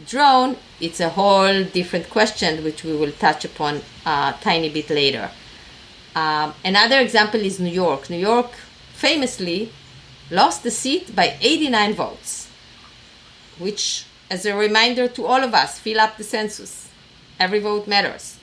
drawn, 0.05 0.57
it's 0.81 1.01
a 1.01 1.09
whole 1.11 1.65
different 1.65 2.11
question, 2.11 2.63
which 2.65 2.85
we 2.85 2.95
will 2.97 3.13
touch 3.13 3.45
upon 3.45 3.83
a 4.05 4.35
tiny 4.41 4.69
bit 4.69 4.91
later. 4.91 5.31
Um, 6.17 6.55
another 6.65 6.99
example 6.99 7.41
is 7.41 7.61
New 7.61 7.71
York. 7.71 8.09
New 8.09 8.17
York 8.17 8.51
famously 8.95 9.71
lost 10.31 10.63
the 10.63 10.71
seat 10.71 11.15
by 11.15 11.37
89 11.43 11.93
votes, 11.93 12.49
which, 13.59 14.07
as 14.31 14.47
a 14.47 14.57
reminder 14.57 15.09
to 15.09 15.27
all 15.27 15.45
of 15.45 15.53
us, 15.53 15.79
fill 15.79 16.01
up 16.01 16.17
the 16.17 16.25
census. 16.25 16.89
Every 17.39 17.61
vote 17.61 17.87
matters. 17.87 18.39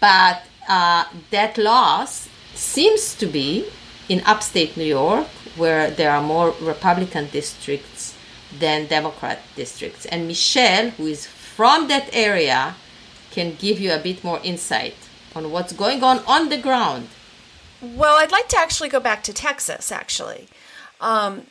But 0.00 0.42
uh, 0.68 1.04
that 1.30 1.56
loss 1.56 2.28
seems 2.54 3.14
to 3.14 3.26
be 3.26 3.66
in 4.08 4.20
upstate 4.26 4.76
New 4.76 4.84
York, 4.84 5.28
where 5.56 5.92
there 5.92 6.10
are 6.10 6.22
more 6.22 6.52
Republican 6.60 7.28
districts 7.30 8.16
than 8.58 8.86
Democrat 8.86 9.38
districts. 9.54 10.04
And 10.06 10.26
Michelle, 10.26 10.90
who 10.90 11.06
is 11.06 11.28
from 11.28 11.86
that 11.86 12.10
area, 12.12 12.74
can 13.30 13.54
give 13.54 13.78
you 13.78 13.92
a 13.92 13.98
bit 13.98 14.24
more 14.24 14.40
insight 14.42 14.96
on 15.38 15.50
what's 15.50 15.72
going 15.72 16.02
on 16.02 16.18
on 16.26 16.48
the 16.48 16.58
ground. 16.58 17.08
Well, 17.80 18.16
I'd 18.18 18.32
like 18.32 18.48
to 18.48 18.58
actually 18.58 18.88
go 18.88 19.00
back 19.00 19.22
to 19.24 19.32
Texas, 19.32 19.92
actually. 19.92 20.48
Um, 21.00 21.46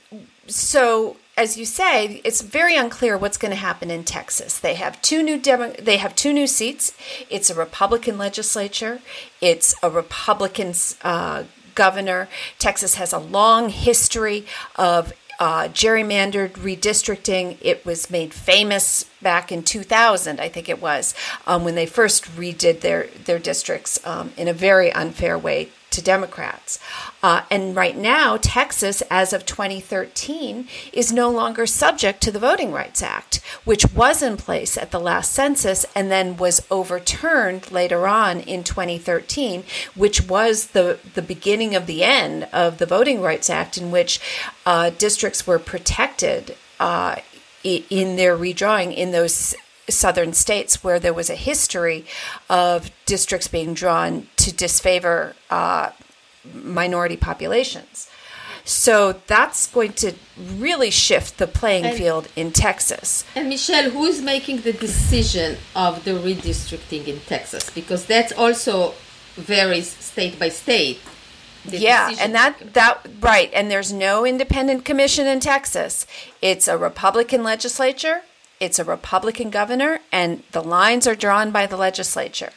so, 0.48 1.18
as 1.38 1.58
you 1.58 1.66
say, 1.66 2.22
it's 2.24 2.42
very 2.42 2.76
unclear 2.76 3.18
what's 3.18 3.38
going 3.38 3.52
to 3.52 3.58
happen 3.58 3.90
in 3.90 4.04
Texas. 4.04 4.60
They 4.60 4.74
have 4.76 5.02
two 5.02 5.24
new 5.24 5.40
demo- 5.40 5.74
they 5.74 5.98
have 5.98 6.16
two 6.16 6.34
new 6.34 6.48
seats. 6.48 6.94
It's 7.30 7.50
a 7.50 7.56
Republican 7.56 8.18
legislature. 8.18 9.00
It's 9.40 9.74
a 9.82 9.90
Republican 9.90 10.74
uh, 11.02 11.44
governor. 11.76 12.28
Texas 12.60 12.96
has 12.96 13.14
a 13.14 13.20
long 13.20 13.70
history 13.70 14.46
of 14.76 15.14
uh, 15.40 15.68
gerrymandered 15.70 16.52
redistricting. 16.54 17.58
It 17.62 17.86
was 17.86 18.10
made 18.10 18.34
famous 18.34 19.06
back 19.22 19.52
in 19.52 19.64
2000, 19.64 20.40
I 20.40 20.50
think 20.50 20.70
it 20.70 20.82
was, 20.82 21.14
um, 21.46 21.64
when 21.64 21.76
they 21.76 21.86
first 21.86 22.26
redid 22.36 22.82
their, 22.82 23.08
their 23.26 23.40
districts 23.40 24.00
um, 24.06 24.34
in 24.38 24.48
a 24.48 24.54
very 24.54 24.92
unfair 24.92 25.38
way 25.38 25.70
to 25.98 26.04
Democrats. 26.04 26.80
Uh, 27.24 27.42
and 27.50 27.76
right 27.76 27.98
now, 27.98 28.38
Texas, 28.40 29.02
as 29.10 29.34
of 29.34 29.48
2013, 29.48 30.68
is 30.94 31.12
no 31.12 31.28
longer 31.30 31.66
subject 31.66 32.22
to 32.22 32.32
the 32.32 32.38
Voting 32.38 32.72
Rights 32.72 33.02
Act, 33.02 33.42
which 33.66 33.92
was 33.94 34.22
in 34.22 34.38
place 34.38 34.78
at 34.78 34.92
the 34.92 35.00
last 35.00 35.32
census 35.32 35.88
and 35.96 36.12
then 36.12 36.38
was 36.38 36.66
overturned 36.70 37.72
later 37.72 38.08
on 38.08 38.42
in 38.42 38.64
2013, 38.64 39.64
which 39.96 40.22
was 40.22 40.68
the, 40.68 41.00
the 41.16 41.24
beginning 41.24 41.74
of 41.74 41.88
the 41.88 42.04
end 42.04 42.48
of 42.54 42.78
the 42.78 42.86
Voting 42.86 43.20
Rights 43.20 43.50
Act, 43.50 43.76
in 43.76 43.90
which 43.90 44.20
uh, 44.68 44.92
districts 44.92 45.48
were 45.48 45.60
protected 45.60 46.56
uh, 46.80 47.16
in 47.64 48.18
their 48.18 48.38
redrawing 48.38 48.96
in 48.96 49.12
those 49.12 49.56
southern 49.90 50.34
states 50.34 50.84
where 50.84 51.00
there 51.00 51.14
was 51.14 51.30
a 51.30 51.36
history 51.36 52.06
of 52.50 52.92
districts 53.06 53.48
being 53.48 53.74
drawn 53.74 54.28
to 54.38 54.54
disfavor 54.54 55.36
uh, 55.50 55.92
minority 56.54 57.18
populations. 57.18 58.10
So 58.66 59.22
that's 59.28 59.68
going 59.68 59.94
to 59.94 60.14
really 60.58 60.90
shift 60.92 61.38
the 61.38 61.48
playing 61.48 61.86
And- 61.86 61.98
field 61.98 62.28
in 62.36 62.52
Texas. 62.52 63.24
And 63.34 63.48
Michelle, 63.48 63.90
who 63.92 64.04
is 64.06 64.22
making 64.22 64.62
the 64.62 64.74
decision 64.74 65.58
of 65.74 66.04
the 66.04 66.12
redistricting 66.12 67.08
in 67.08 67.20
Texas? 67.22 67.70
Because 67.70 68.06
that's 68.06 68.34
also 68.34 68.94
varies 69.36 69.88
state 69.90 70.38
by 70.38 70.50
state. 70.50 71.00
the 71.64 71.78
yeah, 71.78 72.14
and 72.20 72.34
that 72.36 72.74
that 72.74 73.06
right, 73.22 73.50
and 73.54 73.70
there's 73.72 73.92
no 73.94 74.26
independent 74.26 74.84
commission 74.86 75.28
in 75.28 75.40
Texas. 75.40 76.06
It's 76.42 76.68
a 76.68 76.78
Republican 76.78 77.44
legislature, 77.44 78.22
it's 78.60 78.80
a 78.80 78.84
Republican 78.84 79.50
governor, 79.50 80.00
and 80.12 80.44
the 80.52 80.64
lines 80.64 81.08
are 81.08 81.16
drawn 81.16 81.52
by 81.52 81.66
the 81.66 81.78
legislature. 81.78 82.52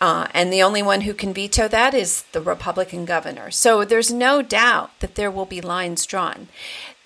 Uh, 0.00 0.28
and 0.34 0.52
the 0.52 0.62
only 0.62 0.82
one 0.82 1.02
who 1.02 1.14
can 1.14 1.32
veto 1.32 1.68
that 1.68 1.94
is 1.94 2.22
the 2.32 2.40
Republican 2.40 3.04
governor. 3.04 3.50
So 3.50 3.84
there's 3.84 4.12
no 4.12 4.42
doubt 4.42 4.90
that 5.00 5.14
there 5.14 5.30
will 5.30 5.46
be 5.46 5.60
lines 5.60 6.04
drawn. 6.04 6.48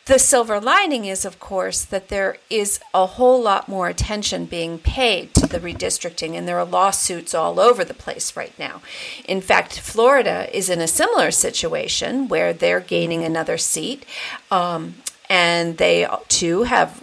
The 0.07 0.19
silver 0.19 0.59
lining 0.59 1.05
is, 1.05 1.25
of 1.25 1.39
course, 1.39 1.85
that 1.85 2.09
there 2.09 2.39
is 2.49 2.81
a 2.93 3.07
whole 3.07 3.41
lot 3.41 3.69
more 3.69 3.89
attention 3.89 4.47
being 4.47 4.79
paid 4.79 5.35
to 5.35 5.47
the 5.47 5.61
redistricting, 5.61 6.35
and 6.35 6.49
there 6.49 6.59
are 6.59 6.65
lawsuits 6.65 7.33
all 7.33 7.61
over 7.61 7.85
the 7.85 7.95
place 7.95 8.35
right 8.35 8.59
now. 8.59 8.83
In 9.25 9.41
fact, 9.41 9.79
Florida 9.79 10.49
is 10.53 10.69
in 10.69 10.81
a 10.81 10.89
similar 10.89 11.31
situation 11.31 12.27
where 12.27 12.53
they're 12.53 12.81
gaining 12.81 13.23
another 13.23 13.57
seat, 13.57 14.05
um, 14.51 14.97
and 15.29 15.79
they 15.79 16.09
too 16.27 16.65
have 16.65 17.01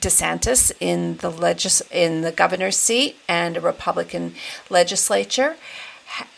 DeSantis 0.00 0.72
in 0.80 1.16
the 1.18 1.30
legis- 1.30 1.82
in 1.90 2.22
the 2.22 2.32
governor's 2.32 2.76
seat 2.76 3.16
and 3.28 3.56
a 3.56 3.60
Republican 3.60 4.34
legislature 4.70 5.56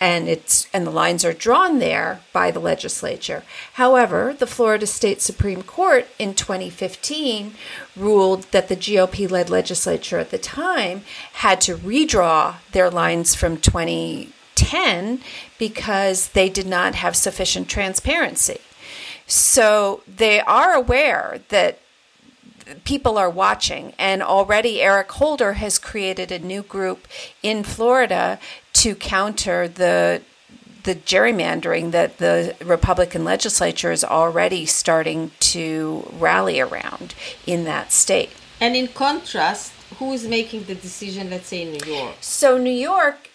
and 0.00 0.28
it's 0.28 0.68
and 0.72 0.86
the 0.86 0.90
lines 0.90 1.24
are 1.24 1.32
drawn 1.32 1.78
there 1.78 2.20
by 2.32 2.50
the 2.50 2.60
legislature. 2.60 3.44
However, 3.74 4.34
the 4.38 4.46
Florida 4.46 4.86
State 4.86 5.22
Supreme 5.22 5.62
Court 5.62 6.06
in 6.18 6.34
2015 6.34 7.54
ruled 7.96 8.42
that 8.50 8.68
the 8.68 8.76
GOP-led 8.76 9.48
legislature 9.48 10.18
at 10.18 10.30
the 10.30 10.38
time 10.38 11.02
had 11.34 11.60
to 11.62 11.76
redraw 11.76 12.56
their 12.72 12.90
lines 12.90 13.34
from 13.34 13.56
2010 13.56 15.20
because 15.58 16.28
they 16.28 16.48
did 16.48 16.66
not 16.66 16.96
have 16.96 17.16
sufficient 17.16 17.68
transparency. 17.68 18.60
So 19.26 20.02
they 20.08 20.40
are 20.40 20.74
aware 20.74 21.40
that 21.50 21.78
people 22.84 23.18
are 23.18 23.30
watching 23.30 23.92
and 23.98 24.22
already 24.22 24.80
Eric 24.80 25.10
Holder 25.12 25.54
has 25.54 25.78
created 25.78 26.30
a 26.30 26.38
new 26.38 26.62
group 26.62 27.06
in 27.42 27.62
Florida 27.64 28.38
to 28.74 28.94
counter 28.94 29.68
the 29.68 30.22
the 30.82 30.94
gerrymandering 30.94 31.90
that 31.90 32.18
the 32.18 32.56
Republican 32.64 33.22
legislature 33.22 33.92
is 33.92 34.02
already 34.02 34.64
starting 34.64 35.30
to 35.38 36.10
rally 36.18 36.58
around 36.58 37.14
in 37.46 37.64
that 37.64 37.92
state. 37.92 38.30
And 38.60 38.74
in 38.74 38.88
contrast, 38.88 39.72
who 39.98 40.12
is 40.12 40.26
making 40.26 40.64
the 40.64 40.74
decision, 40.74 41.30
let's 41.30 41.48
say 41.48 41.62
in 41.62 41.72
New 41.72 41.94
York? 41.94 42.14
So 42.20 42.56
New 42.56 42.70
York, 42.70 43.29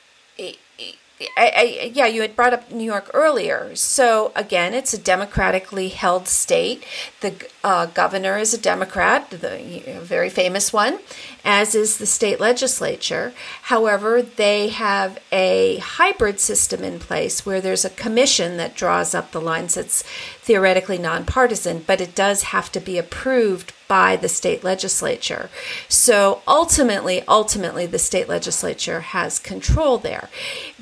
I, 1.37 1.51
I, 1.55 1.91
yeah, 1.93 2.07
you 2.07 2.21
had 2.21 2.35
brought 2.35 2.53
up 2.53 2.71
New 2.71 2.83
York 2.83 3.09
earlier. 3.13 3.73
So 3.75 4.33
again, 4.35 4.73
it's 4.73 4.93
a 4.93 4.97
democratically 4.97 5.87
held 5.87 6.27
state. 6.27 6.83
The 7.21 7.47
uh, 7.63 7.85
governor 7.85 8.37
is 8.37 8.53
a 8.53 8.57
Democrat, 8.57 9.29
the 9.29 9.61
you 9.61 9.93
know, 9.93 10.01
very 10.01 10.29
famous 10.29 10.73
one, 10.73 10.99
as 11.45 11.73
is 11.73 11.97
the 11.97 12.05
state 12.05 12.41
legislature. 12.41 13.33
However, 13.63 14.21
they 14.21 14.67
have 14.69 15.17
a 15.31 15.77
hybrid 15.77 16.41
system 16.41 16.83
in 16.83 16.99
place 16.99 17.45
where 17.45 17.61
there's 17.61 17.85
a 17.85 17.89
commission 17.89 18.57
that 18.57 18.75
draws 18.75 19.15
up 19.15 19.31
the 19.31 19.39
lines. 19.41 19.77
It's 19.77 20.03
theoretically 20.41 20.97
nonpartisan, 20.97 21.83
but 21.87 22.01
it 22.01 22.13
does 22.13 22.43
have 22.43 22.71
to 22.73 22.81
be 22.81 22.97
approved 22.97 23.73
by 23.87 24.15
the 24.15 24.29
state 24.29 24.63
legislature. 24.63 25.49
So 25.87 26.41
ultimately, 26.47 27.23
ultimately, 27.27 27.85
the 27.85 27.99
state 27.99 28.27
legislature 28.27 29.01
has 29.01 29.39
control 29.39 29.97
there. 29.97 30.29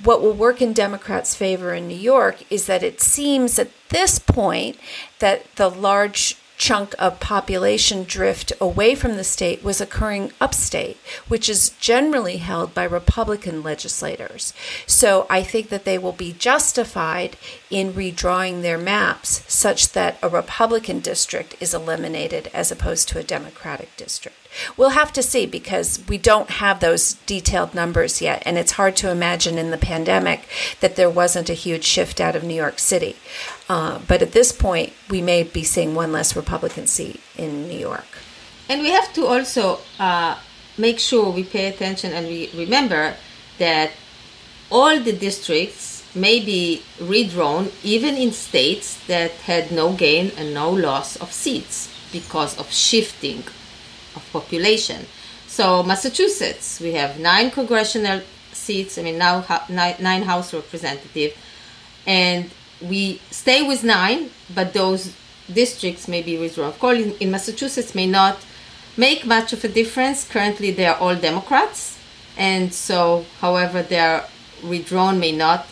What 0.03 0.21
will 0.23 0.33
work 0.33 0.61
in 0.61 0.71
Democrats' 0.71 1.35
favor 1.35 1.73
in 1.73 1.87
New 1.87 1.97
York 1.97 2.43
is 2.49 2.65
that 2.65 2.81
it 2.81 3.01
seems 3.01 3.59
at 3.59 3.69
this 3.89 4.19
point 4.19 4.77
that 5.19 5.53
the 5.57 5.69
large 5.69 6.37
chunk 6.57 6.95
of 6.97 7.19
population 7.19 8.05
drift 8.05 8.53
away 8.61 8.95
from 8.95 9.17
the 9.17 9.23
state 9.23 9.61
was 9.63 9.81
occurring 9.81 10.31
upstate, 10.39 10.95
which 11.27 11.49
is 11.49 11.71
generally 11.71 12.37
held 12.37 12.73
by 12.73 12.85
Republican 12.85 13.61
legislators. 13.61 14.53
So 14.87 15.27
I 15.29 15.43
think 15.43 15.67
that 15.69 15.83
they 15.83 15.97
will 15.97 16.13
be 16.13 16.31
justified 16.31 17.35
in 17.69 17.91
redrawing 17.91 18.61
their 18.61 18.77
maps 18.77 19.43
such 19.53 19.89
that 19.89 20.17
a 20.23 20.29
Republican 20.29 21.01
district 21.01 21.55
is 21.59 21.73
eliminated 21.73 22.49
as 22.53 22.71
opposed 22.71 23.09
to 23.09 23.19
a 23.19 23.23
Democratic 23.23 23.95
district. 23.97 24.37
We'll 24.77 24.89
have 24.89 25.13
to 25.13 25.23
see 25.23 25.45
because 25.45 26.03
we 26.07 26.17
don't 26.17 26.49
have 26.49 26.79
those 26.79 27.13
detailed 27.25 27.73
numbers 27.73 28.21
yet, 28.21 28.43
and 28.45 28.57
it's 28.57 28.73
hard 28.73 28.95
to 28.97 29.11
imagine 29.11 29.57
in 29.57 29.71
the 29.71 29.77
pandemic 29.77 30.47
that 30.79 30.95
there 30.95 31.09
wasn't 31.09 31.49
a 31.49 31.53
huge 31.53 31.83
shift 31.83 32.19
out 32.19 32.35
of 32.35 32.43
New 32.43 32.53
York 32.55 32.79
City. 32.79 33.15
Uh, 33.69 33.99
but 34.07 34.21
at 34.21 34.33
this 34.33 34.51
point, 34.51 34.93
we 35.09 35.21
may 35.21 35.43
be 35.43 35.63
seeing 35.63 35.95
one 35.95 36.11
less 36.11 36.35
Republican 36.35 36.87
seat 36.87 37.21
in 37.37 37.67
New 37.67 37.79
York. 37.79 38.05
And 38.69 38.81
we 38.81 38.91
have 38.91 39.11
to 39.13 39.25
also 39.25 39.79
uh, 39.99 40.37
make 40.77 40.99
sure 40.99 41.29
we 41.29 41.43
pay 41.43 41.67
attention 41.67 42.13
and 42.13 42.27
we 42.27 42.49
remember 42.55 43.15
that 43.59 43.91
all 44.71 44.99
the 44.99 45.13
districts 45.13 46.03
may 46.15 46.39
be 46.39 46.81
redrawn 46.99 47.69
even 47.83 48.15
in 48.15 48.31
states 48.31 49.03
that 49.07 49.31
had 49.31 49.71
no 49.71 49.93
gain 49.93 50.31
and 50.37 50.53
no 50.53 50.69
loss 50.69 51.15
of 51.17 51.31
seats 51.31 51.89
because 52.11 52.57
of 52.59 52.71
shifting 52.71 53.43
of 54.15 54.27
population. 54.31 55.05
So 55.47 55.83
Massachusetts, 55.83 56.79
we 56.79 56.93
have 56.93 57.19
nine 57.19 57.51
congressional 57.51 58.21
seats. 58.51 58.97
I 58.97 59.01
mean 59.03 59.17
now 59.17 59.45
nine, 59.69 59.95
nine 59.99 60.23
House 60.23 60.53
representative, 60.53 61.37
and 62.07 62.49
we 62.81 63.21
stay 63.31 63.67
with 63.67 63.83
nine, 63.83 64.29
but 64.53 64.73
those 64.73 65.13
districts 65.51 66.07
may 66.07 66.21
be 66.21 66.37
withdrawn. 66.37 66.69
Of 66.69 66.79
course, 66.79 66.99
in, 66.99 67.11
in 67.19 67.31
Massachusetts 67.31 67.93
may 67.93 68.07
not 68.07 68.37
make 68.97 69.25
much 69.25 69.53
of 69.53 69.63
a 69.63 69.67
difference. 69.67 70.27
Currently, 70.27 70.71
they 70.71 70.85
are 70.85 70.97
all 70.97 71.15
Democrats, 71.15 71.99
and 72.37 72.73
so, 72.73 73.25
however, 73.39 73.81
they 73.83 73.99
are 73.99 74.25
withdrawn 74.63 75.19
may 75.19 75.31
not 75.31 75.67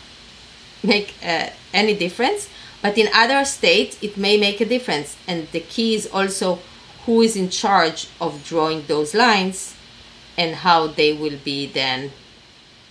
make 0.84 1.16
uh, 1.24 1.50
any 1.74 1.96
difference. 1.96 2.50
But 2.82 2.98
in 2.98 3.08
other 3.14 3.46
states, 3.46 3.98
it 4.02 4.18
may 4.18 4.38
make 4.38 4.60
a 4.60 4.66
difference, 4.66 5.16
and 5.28 5.48
the 5.52 5.60
key 5.60 5.96
is 5.96 6.08
also 6.08 6.60
who 7.06 7.22
is 7.22 7.36
in 7.36 7.50
charge 7.50 8.08
of 8.20 8.44
drawing 8.46 8.86
those 8.88 9.14
lines 9.14 9.76
and 10.38 10.56
how 10.56 10.88
they 10.88 11.14
will 11.14 11.38
be 11.44 11.66
then 11.66 12.12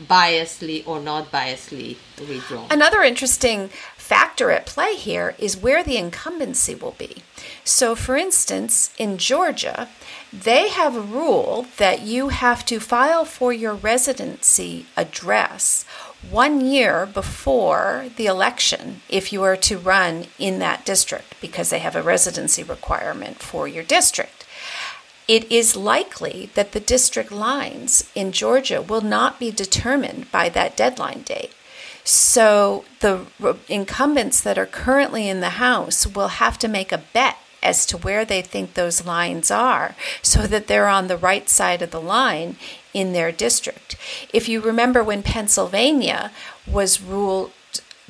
biasly 0.02 0.86
or 0.86 1.00
not 1.00 1.30
biasly 1.30 1.96
redrawn. 2.20 2.66
Another 2.70 3.02
interesting 3.02 3.70
factor 4.10 4.50
at 4.50 4.66
play 4.66 4.96
here 4.96 5.36
is 5.38 5.56
where 5.56 5.84
the 5.84 5.96
incumbency 5.96 6.74
will 6.74 6.96
be. 6.98 7.22
So, 7.62 7.94
for 7.94 8.16
instance, 8.16 8.92
in 8.98 9.18
Georgia, 9.18 9.88
they 10.32 10.68
have 10.68 10.96
a 10.96 11.00
rule 11.00 11.66
that 11.76 12.02
you 12.02 12.30
have 12.30 12.64
to 12.64 12.80
file 12.80 13.24
for 13.24 13.52
your 13.52 13.74
residency 13.74 14.86
address 14.96 15.84
one 16.28 16.60
year 16.60 17.06
before 17.06 18.06
the 18.16 18.26
election 18.26 19.02
if 19.08 19.32
you 19.32 19.44
are 19.44 19.56
to 19.58 19.78
run 19.78 20.26
in 20.40 20.58
that 20.58 20.84
district 20.84 21.40
because 21.40 21.70
they 21.70 21.78
have 21.78 21.94
a 21.94 22.02
residency 22.02 22.64
requirement 22.64 23.38
for 23.38 23.68
your 23.68 23.84
district. 23.84 24.44
It 25.28 25.44
is 25.52 25.76
likely 25.76 26.50
that 26.54 26.72
the 26.72 26.80
district 26.80 27.30
lines 27.30 28.10
in 28.16 28.32
Georgia 28.32 28.82
will 28.82 29.02
not 29.02 29.38
be 29.38 29.52
determined 29.52 30.32
by 30.32 30.48
that 30.48 30.76
deadline 30.76 31.22
date. 31.22 31.52
So 32.10 32.84
the 32.98 33.24
incumbents 33.68 34.40
that 34.40 34.58
are 34.58 34.66
currently 34.66 35.28
in 35.28 35.38
the 35.38 35.50
House 35.50 36.08
will 36.08 36.26
have 36.26 36.58
to 36.58 36.66
make 36.66 36.90
a 36.90 37.04
bet 37.12 37.36
as 37.62 37.86
to 37.86 37.96
where 37.96 38.24
they 38.24 38.42
think 38.42 38.74
those 38.74 39.06
lines 39.06 39.48
are 39.48 39.94
so 40.20 40.48
that 40.48 40.66
they're 40.66 40.88
on 40.88 41.06
the 41.06 41.16
right 41.16 41.48
side 41.48 41.82
of 41.82 41.92
the 41.92 42.00
line 42.00 42.56
in 42.92 43.12
their 43.12 43.30
district. 43.30 43.94
If 44.32 44.48
you 44.48 44.60
remember 44.60 45.04
when 45.04 45.22
Pennsylvania 45.22 46.32
was 46.66 47.00
ruled 47.00 47.52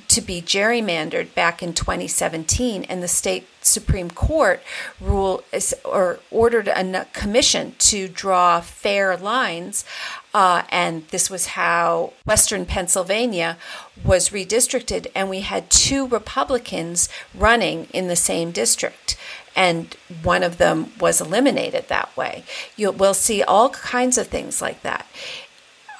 to 0.08 0.20
be 0.20 0.40
gerrymandered 0.40 1.34
back 1.34 1.62
in 1.62 1.74
2017 1.74 2.84
and 2.84 3.02
the 3.02 3.08
state 3.08 3.46
supreme 3.60 4.10
court 4.10 4.62
ruled 5.00 5.44
or 5.84 6.18
ordered 6.30 6.66
a 6.66 7.04
commission 7.12 7.74
to 7.78 8.08
draw 8.08 8.60
fair 8.60 9.16
lines 9.16 9.84
uh, 10.32 10.62
and 10.70 11.06
this 11.08 11.28
was 11.30 11.48
how 11.48 12.12
western 12.24 12.64
pennsylvania 12.66 13.56
was 14.04 14.30
redistricted 14.30 15.06
and 15.14 15.28
we 15.28 15.40
had 15.40 15.70
two 15.70 16.06
republicans 16.08 17.08
running 17.34 17.86
in 17.92 18.08
the 18.08 18.16
same 18.16 18.50
district 18.50 19.16
and 19.56 19.96
one 20.22 20.42
of 20.42 20.58
them 20.58 20.92
was 21.00 21.20
eliminated 21.20 21.88
that 21.88 22.14
way 22.16 22.44
you 22.76 22.90
will 22.90 23.14
see 23.14 23.42
all 23.42 23.70
kinds 23.70 24.16
of 24.16 24.28
things 24.28 24.62
like 24.62 24.82
that 24.82 25.06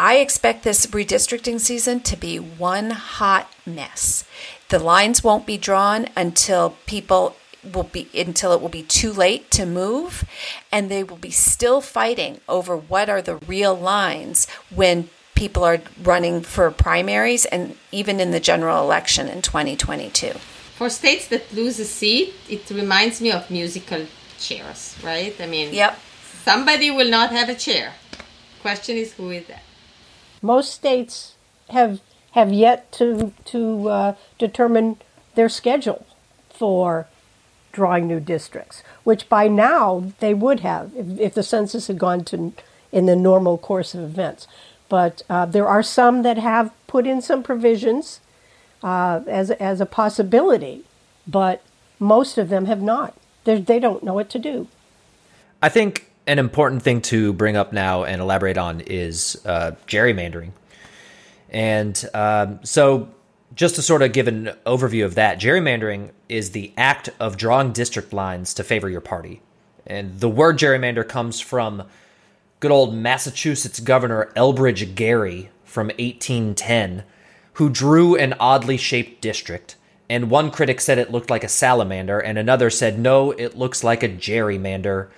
I 0.03 0.16
expect 0.16 0.64
this 0.64 0.87
redistricting 0.87 1.61
season 1.61 2.01
to 2.01 2.16
be 2.16 2.38
one 2.38 2.88
hot 2.93 3.53
mess. 3.66 4.25
The 4.71 4.79
lines 4.79 5.23
won't 5.23 5.45
be 5.45 5.59
drawn 5.59 6.09
until 6.16 6.77
people 6.87 7.37
will 7.75 7.85
be 7.85 8.09
until 8.14 8.53
it 8.53 8.61
will 8.61 8.68
be 8.68 8.83
too 8.83 9.12
late 9.12 9.51
to 9.51 9.66
move 9.66 10.25
and 10.73 10.90
they 10.90 11.03
will 11.03 11.16
be 11.16 11.31
still 11.31 11.81
fighting 11.81 12.40
over 12.49 12.77
what 12.77 13.09
are 13.09 13.23
the 13.23 13.37
real 13.37 13.75
lines 13.75 14.49
when 14.75 15.09
people 15.35 15.64
are 15.64 15.81
running 16.03 16.40
for 16.42 16.70
primaries 16.70 17.44
and 17.46 17.77
even 17.92 18.20
in 18.20 18.31
the 18.31 18.40
general 18.40 18.83
election 18.83 19.29
in 19.29 19.42
2022 19.42 20.33
for 20.77 20.88
states 20.88 21.29
that 21.29 21.53
lose 21.53 21.79
a 21.79 21.85
seat 21.85 22.33
it 22.49 22.68
reminds 22.70 23.20
me 23.20 23.31
of 23.31 23.51
musical 23.51 24.07
chairs 24.38 24.96
right? 25.03 25.38
I 25.40 25.46
mean 25.46 25.73
yep. 25.73 25.99
somebody 26.42 26.90
will 26.90 27.11
not 27.11 27.31
have 27.31 27.49
a 27.49 27.55
chair. 27.55 27.94
Question 28.62 28.96
is 28.96 29.12
who 29.12 29.31
is 29.31 29.46
that? 29.46 29.62
Most 30.42 30.73
states 30.73 31.35
have 31.68 32.01
have 32.33 32.53
yet 32.53 32.90
to 32.92 33.33
to 33.46 33.88
uh, 33.88 34.14
determine 34.38 34.96
their 35.35 35.49
schedule 35.49 36.07
for 36.49 37.07
drawing 37.72 38.06
new 38.06 38.20
districts, 38.20 38.83
which 39.04 39.28
by 39.28 39.48
now 39.48 40.12
they 40.20 40.35
would 40.35 40.61
have 40.61 40.92
if, 40.96 41.20
if 41.20 41.35
the 41.35 41.42
census 41.42 41.87
had 41.87 41.98
gone 41.98 42.24
to 42.24 42.52
in 42.92 43.06
the 43.06 43.16
normal 43.16 43.59
course 43.59 43.94
of 43.94 44.02
events. 44.02 44.46
But 44.88 45.22
uh, 45.30 45.46
there 45.46 45.68
are 45.68 45.83
some 45.83 46.22
that 46.22 46.38
have 46.38 46.72
put 46.87 47.06
in 47.06 47.22
some 47.22 47.42
provisions 47.42 48.20
uh, 48.83 49.20
as 49.26 49.50
as 49.52 49.80
a 49.80 49.87
possibility, 49.87 50.83
but 51.26 51.62
most 51.98 52.38
of 52.38 52.48
them 52.48 52.66
have 52.66 52.83
not. 52.83 53.14
They're, 53.44 53.61
they 53.61 53.78
do 53.78 53.92
not 53.92 54.02
know 54.02 54.14
what 54.14 54.30
to 54.30 54.38
do. 54.38 54.68
I 55.62 55.68
think 55.68 56.11
an 56.26 56.38
important 56.38 56.83
thing 56.83 57.02
to 57.02 57.33
bring 57.33 57.56
up 57.56 57.72
now 57.72 58.04
and 58.04 58.20
elaborate 58.20 58.59
on 58.59 58.80
is 58.80 59.40
uh, 59.44 59.72
gerrymandering. 59.87 60.52
And 61.50 62.02
um, 62.14 62.61
so, 62.62 63.09
just 63.54 63.74
to 63.74 63.82
sort 63.82 64.02
of 64.02 64.12
give 64.12 64.28
an 64.28 64.50
overview 64.64 65.04
of 65.04 65.14
that, 65.16 65.40
gerrymandering 65.40 66.10
is 66.28 66.50
the 66.50 66.72
act 66.76 67.10
of 67.18 67.36
drawing 67.36 67.72
district 67.72 68.12
lines 68.12 68.54
to 68.54 68.64
favor 68.64 68.88
your 68.88 69.00
party. 69.00 69.42
And 69.86 70.20
the 70.20 70.28
word 70.28 70.58
gerrymander 70.58 71.06
comes 71.08 71.40
from 71.40 71.84
good 72.60 72.70
old 72.70 72.94
Massachusetts 72.94 73.80
Governor 73.80 74.30
Elbridge 74.36 74.94
Gerry 74.94 75.50
from 75.64 75.88
1810, 75.88 77.04
who 77.54 77.68
drew 77.68 78.14
an 78.14 78.34
oddly 78.38 78.76
shaped 78.76 79.20
district. 79.20 79.76
And 80.08 80.30
one 80.30 80.50
critic 80.50 80.80
said 80.80 80.98
it 80.98 81.10
looked 81.10 81.30
like 81.30 81.44
a 81.44 81.48
salamander, 81.48 82.18
and 82.18 82.36
another 82.36 82.68
said, 82.70 82.98
no, 82.98 83.30
it 83.32 83.56
looks 83.56 83.82
like 83.82 84.02
a 84.02 84.08
gerrymander. 84.08 85.08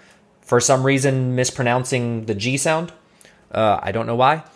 For 0.41 0.61
some 0.61 0.85
reason, 0.85 1.35
mispronouncing 1.35 2.27
the 2.27 2.35
G 2.35 2.57
sound. 2.57 2.93
Uh, 3.51 3.79
I 3.83 3.93
don't 3.93 4.07
know 4.07 4.17
why. 4.17 4.45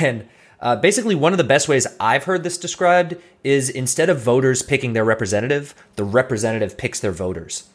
And 0.00 0.26
uh, 0.66 0.74
basically, 0.74 1.14
one 1.14 1.32
of 1.32 1.38
the 1.38 1.44
best 1.44 1.68
ways 1.68 1.86
I've 2.00 2.24
heard 2.24 2.42
this 2.42 2.58
described 2.58 3.14
is 3.44 3.70
instead 3.70 4.10
of 4.10 4.20
voters 4.20 4.62
picking 4.62 4.94
their 4.94 5.04
representative, 5.04 5.76
the 5.94 6.02
representative 6.02 6.76
picks 6.76 6.98
their 6.98 7.12
voters. 7.12 7.68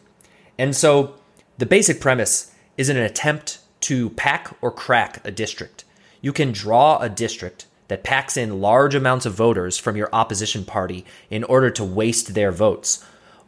And 0.57 0.75
so 0.75 1.15
the 1.57 1.65
basic 1.65 2.01
premise 2.01 2.53
is 2.75 2.89
an 2.89 2.97
attempt 2.97 3.59
to 3.87 4.09
pack 4.09 4.53
or 4.59 4.71
crack 4.71 5.25
a 5.25 5.31
district. 5.31 5.85
You 6.19 6.33
can 6.33 6.51
draw 6.51 6.97
a 6.97 7.07
district 7.07 7.65
that 7.87 8.03
packs 8.03 8.35
in 8.35 8.59
large 8.59 8.93
amounts 8.93 9.25
of 9.25 9.35
voters 9.35 9.77
from 9.77 9.95
your 9.95 10.09
opposition 10.11 10.65
party 10.65 11.05
in 11.29 11.45
order 11.45 11.69
to 11.69 11.85
waste 11.85 12.33
their 12.33 12.51
votes. 12.51 13.05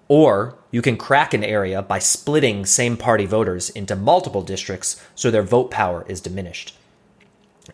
Or 0.07 0.57
you 0.71 0.81
can 0.81 0.95
crack 0.95 1.33
an 1.33 1.43
area 1.43 1.81
by 1.81 1.99
splitting 1.99 2.65
same 2.65 2.95
party 2.95 3.25
voters 3.25 3.69
into 3.71 3.97
multiple 3.97 4.41
districts 4.41 5.03
so 5.15 5.29
their 5.29 5.43
vote 5.43 5.69
power 5.69 6.05
is 6.07 6.21
diminished. 6.21 6.77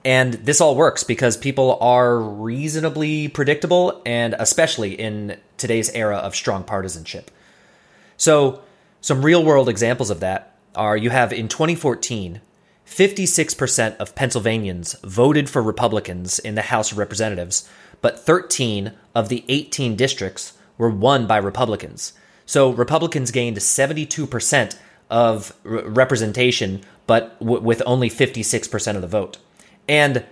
And 0.05 0.35
this 0.35 0.61
all 0.61 0.75
works 0.75 1.03
because 1.03 1.35
people 1.35 1.77
are 1.81 2.19
reasonably 2.19 3.27
predictable, 3.27 4.01
and 4.05 4.35
especially 4.37 4.93
in 4.93 5.37
today's 5.57 5.89
era 5.91 6.17
of 6.17 6.35
strong 6.35 6.63
partisanship. 6.63 7.31
So, 8.15 8.61
some 9.01 9.25
real 9.25 9.43
world 9.43 9.69
examples 9.69 10.09
of 10.09 10.19
that 10.19 10.57
are 10.75 10.95
you 10.95 11.09
have 11.09 11.33
in 11.33 11.47
2014, 11.47 12.41
56% 12.85 13.97
of 13.97 14.15
Pennsylvanians 14.15 14.93
voted 15.03 15.49
for 15.49 15.61
Republicans 15.61 16.37
in 16.39 16.55
the 16.55 16.63
House 16.63 16.91
of 16.91 16.97
Representatives, 16.97 17.67
but 18.01 18.19
13 18.19 18.93
of 19.15 19.29
the 19.29 19.43
18 19.47 19.95
districts 19.95 20.53
were 20.77 20.89
won 20.89 21.25
by 21.25 21.37
Republicans. 21.37 22.13
So, 22.45 22.69
Republicans 22.69 23.31
gained 23.31 23.57
72% 23.57 24.75
of 25.09 25.53
representation, 25.63 26.81
but 27.07 27.39
w- 27.39 27.61
with 27.61 27.81
only 27.85 28.09
56% 28.09 28.95
of 28.95 29.01
the 29.01 29.07
vote. 29.07 29.37
And 29.89 30.23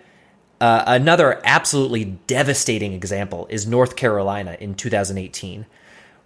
uh, 0.61 0.85
another 0.87 1.41
absolutely 1.43 2.05
devastating 2.27 2.93
example 2.93 3.45
is 3.49 3.67
North 3.67 3.97
Carolina 3.97 4.55
in 4.59 4.75
2018. 4.75 5.65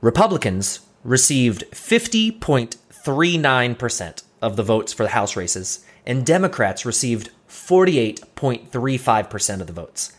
Republicans 0.02 0.82
received 1.04 1.64
50.39% 1.72 4.24
of 4.42 4.58
the 4.58 4.64
votes 4.64 4.92
for 4.92 5.04
the 5.04 5.10
House 5.10 5.38
races, 5.38 5.86
and 6.06 6.26
Democrats 6.26 6.86
received 6.86 7.30
48.35% 7.50 9.62
of 9.62 9.68
the 9.68 9.74
votes. 9.74 10.12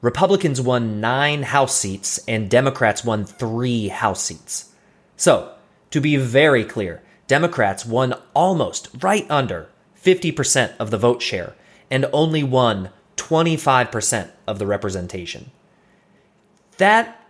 Republicans 0.00 0.60
won 0.60 1.00
nine 1.00 1.42
House 1.42 1.74
seats, 1.74 2.20
and 2.26 2.48
Democrats 2.48 3.04
won 3.04 3.26
three 3.26 3.88
House 3.88 4.22
seats. 4.22 4.72
So, 5.16 5.52
to 5.90 6.00
be 6.00 6.16
very 6.16 6.64
clear, 6.64 7.02
Democrats 7.26 7.84
won 7.84 8.14
almost 8.34 8.88
right 9.02 9.26
under 9.28 9.68
50% 10.02 10.74
of 10.78 10.90
the 10.90 10.96
vote 10.96 11.20
share 11.20 11.52
and 11.90 12.06
only 12.12 12.42
won 12.42 12.90
25% 13.16 14.30
of 14.46 14.58
the 14.58 14.66
representation. 14.66 15.50
That 16.78 17.26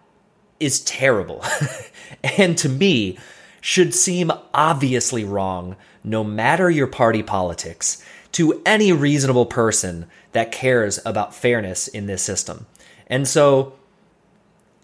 is 0.61 0.81
terrible. 0.81 1.45
and 2.39 2.57
to 2.59 2.69
me, 2.69 3.19
should 3.61 3.95
seem 3.95 4.31
obviously 4.55 5.25
wrong, 5.25 5.77
no 6.05 6.23
matter 6.23 6.71
your 6.71 6.87
party 6.87 7.23
politics, 7.23 8.05
to 8.33 8.63
any 8.65 8.93
reasonable 8.93 9.47
person 9.47 10.07
that 10.33 10.53
cares 10.53 11.01
about 11.05 11.35
fairness 11.35 11.89
in 11.89 12.07
this 12.07 12.23
system. 12.23 12.67
And 13.07 13.27
so, 13.27 13.75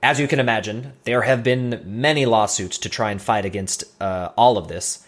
as 0.03 0.19
you 0.19 0.27
can 0.27 0.41
imagine, 0.41 0.95
there 1.05 1.23
have 1.23 1.43
been 1.43 1.83
many 1.85 2.27
lawsuits 2.27 2.79
to 2.79 2.89
try 2.89 3.11
and 3.11 3.21
fight 3.23 3.45
against 3.45 3.85
uh, 4.01 4.31
all 4.37 4.59
of 4.59 4.69
this. 4.69 5.07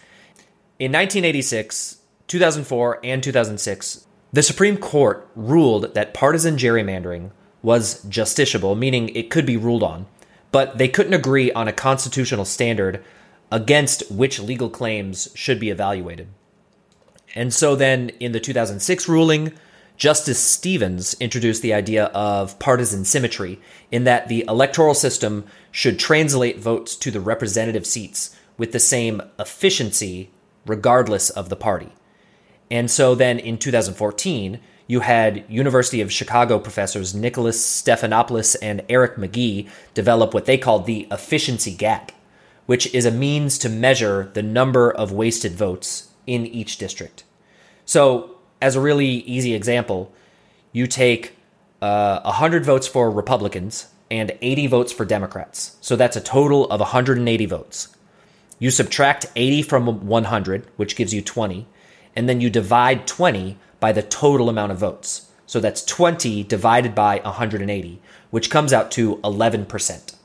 In 0.79 0.91
1986, 0.91 1.97
2004, 2.27 2.99
and 3.03 3.23
2006, 3.23 4.06
the 4.33 4.43
Supreme 4.43 4.77
Court 4.77 5.27
ruled 5.35 5.93
that 5.93 6.13
partisan 6.13 6.57
gerrymandering 6.57 7.31
was 7.61 8.03
justiciable, 8.05 8.77
meaning 8.77 9.09
it 9.09 9.29
could 9.29 9.45
be 9.45 9.57
ruled 9.57 9.83
on, 9.83 10.05
but 10.51 10.77
they 10.77 10.87
couldn't 10.87 11.13
agree 11.13 11.51
on 11.51 11.67
a 11.67 11.73
constitutional 11.73 12.45
standard 12.45 13.03
against 13.51 14.09
which 14.11 14.39
legal 14.39 14.69
claims 14.69 15.29
should 15.33 15.59
be 15.59 15.69
evaluated. 15.69 16.27
And 17.35 17.53
so 17.53 17.75
then 17.75 18.09
in 18.19 18.31
the 18.31 18.39
2006 18.39 19.07
ruling, 19.07 19.53
Justice 19.95 20.39
Stevens 20.39 21.15
introduced 21.19 21.61
the 21.61 21.73
idea 21.73 22.05
of 22.05 22.59
partisan 22.59 23.03
symmetry 23.03 23.59
in 23.91 24.03
that 24.03 24.27
the 24.27 24.45
electoral 24.47 24.93
system 24.93 25.45
should 25.71 25.97
translate 25.97 26.59
votes 26.59 26.95
to 26.97 27.09
the 27.09 27.19
representative 27.19 27.85
seats 27.85 28.35
with 28.57 28.73
the 28.73 28.79
same 28.79 29.21
efficiency 29.39 30.29
regardless 30.65 31.29
of 31.29 31.49
the 31.49 31.55
party. 31.55 31.91
And 32.69 32.89
so 32.91 33.15
then 33.15 33.39
in 33.39 33.57
2014, 33.57 34.59
you 34.87 35.01
had 35.01 35.43
University 35.49 36.01
of 36.01 36.11
Chicago 36.11 36.59
professors 36.59 37.13
Nicholas 37.13 37.61
Stephanopoulos 37.61 38.55
and 38.61 38.83
Eric 38.89 39.15
McGhee 39.15 39.69
develop 39.93 40.33
what 40.33 40.45
they 40.45 40.57
called 40.57 40.85
the 40.85 41.07
efficiency 41.11 41.73
gap, 41.73 42.11
which 42.65 42.93
is 42.93 43.05
a 43.05 43.11
means 43.11 43.57
to 43.59 43.69
measure 43.69 44.31
the 44.33 44.43
number 44.43 44.91
of 44.91 45.11
wasted 45.11 45.53
votes 45.53 46.09
in 46.25 46.45
each 46.45 46.77
district. 46.77 47.23
So, 47.85 48.37
as 48.61 48.75
a 48.75 48.81
really 48.81 49.07
easy 49.07 49.53
example, 49.53 50.11
you 50.71 50.87
take 50.87 51.35
uh, 51.81 52.21
100 52.21 52.65
votes 52.65 52.87
for 52.87 53.11
Republicans 53.11 53.87
and 54.09 54.31
80 54.41 54.67
votes 54.67 54.91
for 54.91 55.05
Democrats. 55.05 55.77
So 55.81 55.95
that's 55.95 56.15
a 56.15 56.21
total 56.21 56.65
of 56.69 56.79
180 56.79 57.45
votes. 57.45 57.89
You 58.59 58.71
subtract 58.71 59.27
80 59.35 59.61
from 59.63 60.07
100, 60.07 60.65
which 60.77 60.95
gives 60.95 61.13
you 61.13 61.21
20 61.21 61.67
and 62.17 62.27
then 62.27 62.41
you 62.41 62.49
divide 62.49 63.05
20 63.05 63.57
by 63.79 63.91
the 63.91 64.01
total 64.01 64.49
amount 64.49 64.71
of 64.71 64.79
votes. 64.79 65.29
So 65.45 65.59
that's 65.59 65.85
20 65.85 66.43
divided 66.43 66.95
by 66.95 67.19
180, 67.19 68.01
which 68.31 68.49
comes 68.49 68.73
out 68.73 68.91
to 68.91 69.17
11%. 69.17 70.15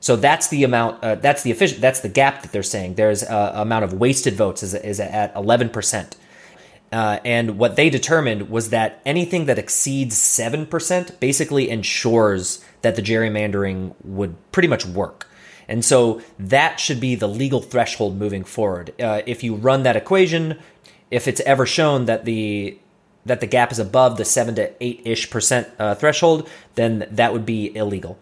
So 0.00 0.16
that's 0.16 0.48
the 0.48 0.64
amount. 0.64 1.02
Uh, 1.04 1.14
that's 1.14 1.42
the 1.42 1.50
efficient. 1.50 1.80
That's 1.80 2.00
the 2.00 2.08
gap 2.08 2.42
that 2.42 2.52
they're 2.52 2.62
saying. 2.62 2.94
There's 2.94 3.22
a 3.22 3.52
amount 3.54 3.84
of 3.84 3.92
wasted 3.92 4.34
votes 4.34 4.62
is, 4.62 4.74
is 4.74 4.98
at 4.98 5.32
11%. 5.34 6.16
Uh, 6.92 7.20
and 7.24 7.58
what 7.58 7.76
they 7.76 7.88
determined 7.88 8.50
was 8.50 8.70
that 8.70 9.00
anything 9.06 9.44
that 9.44 9.58
exceeds 9.58 10.16
7% 10.16 11.20
basically 11.20 11.70
ensures 11.70 12.64
that 12.82 12.96
the 12.96 13.02
gerrymandering 13.02 13.94
would 14.02 14.34
pretty 14.50 14.68
much 14.68 14.84
work. 14.84 15.28
And 15.68 15.84
so 15.84 16.20
that 16.40 16.80
should 16.80 16.98
be 16.98 17.14
the 17.14 17.28
legal 17.28 17.60
threshold 17.60 18.18
moving 18.18 18.42
forward. 18.42 18.92
Uh, 19.00 19.22
if 19.24 19.44
you 19.44 19.54
run 19.54 19.84
that 19.84 19.94
equation, 19.94 20.58
if 21.10 21.26
it's 21.28 21.40
ever 21.40 21.66
shown 21.66 22.06
that 22.06 22.24
the 22.24 22.78
that 23.26 23.40
the 23.40 23.46
gap 23.46 23.70
is 23.70 23.78
above 23.78 24.16
the 24.16 24.24
seven 24.24 24.54
to 24.54 24.72
eight 24.82 25.02
ish 25.04 25.30
percent 25.30 25.68
uh, 25.78 25.94
threshold, 25.94 26.48
then 26.74 27.06
that 27.10 27.32
would 27.32 27.44
be 27.44 27.74
illegal. 27.76 28.18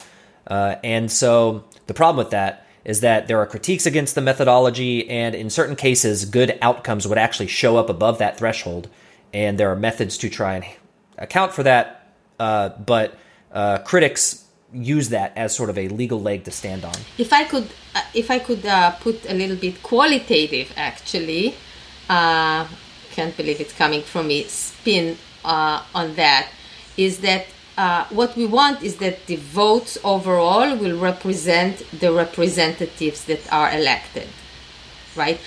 Uh, 0.47 0.77
and 0.83 1.11
so 1.13 1.65
the 1.87 1.95
problem 1.95 2.25
with 2.25 2.31
that 2.31 2.67
is 2.85 3.01
that 3.01 3.29
there 3.29 3.39
are 3.39 3.47
critiques 3.47 3.87
against 3.87 4.15
the 4.15 4.21
methodology, 4.21 5.09
and 5.11 5.35
in 5.35 5.51
certain 5.51 5.77
cases, 5.77 6.25
good 6.25 6.59
outcomes 6.63 7.07
would 7.07 7.19
actually 7.19 7.47
show 7.47 7.77
up 7.77 7.91
above 7.91 8.19
that 8.19 8.39
threshold. 8.39 8.89
And 9.33 9.59
there 9.59 9.71
are 9.71 9.77
methods 9.77 10.17
to 10.19 10.31
try 10.31 10.57
and 10.57 10.65
account 11.19 11.53
for 11.53 11.63
that, 11.65 12.15
uh, 12.41 12.71
but 12.71 13.19
uh, 13.53 13.79
critics 13.79 14.45
use 14.73 15.11
that 15.11 15.37
as 15.37 15.55
sort 15.55 15.69
of 15.71 15.77
a 15.77 15.89
legal 15.89 16.21
leg 16.21 16.45
to 16.45 16.51
stand 16.51 16.85
on. 16.85 16.95
If 17.19 17.33
I 17.33 17.45
could, 17.45 17.69
uh, 17.95 18.03
if 18.15 18.31
I 18.31 18.39
could 18.39 18.65
uh, 18.65 18.93
put 18.93 19.29
a 19.29 19.35
little 19.35 19.57
bit 19.57 19.83
qualitative, 19.83 20.73
actually, 20.77 21.55
uh, 22.09 22.67
can't 23.13 23.37
believe 23.37 23.61
it's 23.61 23.73
coming 23.73 24.03
from 24.03 24.29
me. 24.29 24.45
Spin 24.45 25.17
uh, 25.45 25.83
on 25.95 26.15
that 26.15 26.49
is 26.97 27.21
that 27.21 27.47
uh, 27.77 28.05
what 28.11 28.37
we 28.37 28.45
want 28.45 28.83
is 28.83 28.97
that 28.97 29.27
the 29.27 29.37
votes 29.37 29.97
overall 30.03 30.77
will 30.77 30.99
represent 30.99 31.85
the 32.01 32.13
representatives 32.13 33.25
that 33.27 33.41
are 33.53 33.71
elected, 33.71 34.27
right? 35.15 35.41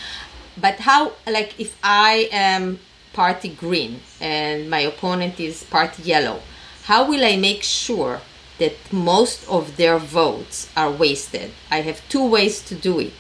But 0.58 0.80
how, 0.80 1.14
like, 1.28 1.60
if 1.60 1.78
I 1.84 2.30
am 2.32 2.80
party 3.14 3.50
green 3.50 4.00
and 4.22 4.70
my 4.70 4.80
opponent 4.80 5.40
is 5.40 5.64
party 5.64 6.04
yellow, 6.04 6.40
how 6.84 7.08
will 7.10 7.24
I 7.26 7.36
make 7.36 7.64
sure 7.64 8.22
that 8.60 8.76
most 8.92 9.48
of 9.50 9.76
their 9.76 9.98
votes 9.98 10.70
are 10.78 10.92
wasted? 10.92 11.52
I 11.70 11.82
have 11.82 12.08
two 12.08 12.26
ways 12.26 12.62
to 12.64 12.76
do 12.76 13.00
it. 13.00 13.14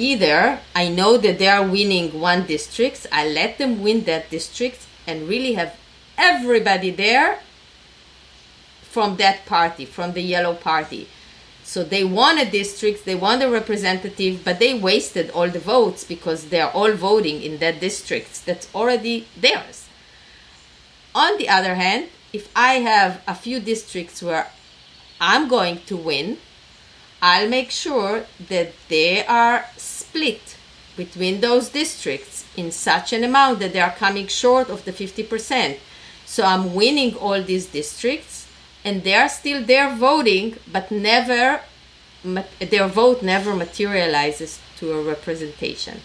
Either 0.00 0.60
I 0.74 0.88
know 0.88 1.18
that 1.18 1.38
they 1.38 1.46
are 1.46 1.62
winning 1.62 2.18
one 2.18 2.46
district, 2.46 3.06
I 3.12 3.28
let 3.28 3.58
them 3.58 3.82
win 3.82 4.04
that 4.04 4.30
district 4.30 4.86
and 5.06 5.28
really 5.28 5.52
have 5.52 5.76
everybody 6.16 6.90
there 6.90 7.40
from 8.80 9.18
that 9.18 9.44
party, 9.44 9.84
from 9.84 10.12
the 10.14 10.22
yellow 10.22 10.54
party. 10.54 11.06
So 11.64 11.84
they 11.84 12.02
won 12.02 12.38
a 12.38 12.50
district, 12.50 13.04
they 13.04 13.14
won 13.14 13.42
a 13.42 13.50
representative, 13.50 14.42
but 14.42 14.58
they 14.58 14.72
wasted 14.72 15.28
all 15.32 15.50
the 15.50 15.58
votes 15.58 16.02
because 16.02 16.48
they 16.48 16.62
are 16.62 16.70
all 16.70 16.92
voting 16.92 17.42
in 17.42 17.58
that 17.58 17.78
district 17.78 18.46
that's 18.46 18.74
already 18.74 19.28
theirs. 19.36 19.86
On 21.14 21.36
the 21.36 21.50
other 21.50 21.74
hand, 21.74 22.08
if 22.32 22.50
I 22.56 22.76
have 22.76 23.20
a 23.28 23.34
few 23.34 23.60
districts 23.60 24.22
where 24.22 24.46
I'm 25.20 25.46
going 25.46 25.82
to 25.88 25.96
win, 25.98 26.38
I'll 27.22 27.48
make 27.48 27.70
sure 27.70 28.24
that 28.48 28.72
they 28.88 29.24
are 29.26 29.66
split 29.76 30.56
between 30.96 31.40
those 31.40 31.68
districts 31.68 32.46
in 32.56 32.70
such 32.70 33.12
an 33.12 33.24
amount 33.24 33.58
that 33.60 33.72
they 33.72 33.80
are 33.80 33.92
coming 33.92 34.26
short 34.26 34.68
of 34.68 34.84
the 34.84 34.92
50%. 34.92 35.78
So 36.26 36.44
I'm 36.44 36.74
winning 36.74 37.14
all 37.14 37.42
these 37.42 37.66
districts 37.66 38.46
and 38.84 39.04
they 39.04 39.14
are 39.14 39.28
still 39.28 39.64
there 39.64 39.94
voting, 39.94 40.56
but 40.70 40.90
never, 40.90 41.60
their 42.58 42.88
vote 42.88 43.22
never 43.22 43.54
materializes 43.54 44.60
to 44.78 44.92
a 44.92 45.02
representation. 45.02 46.00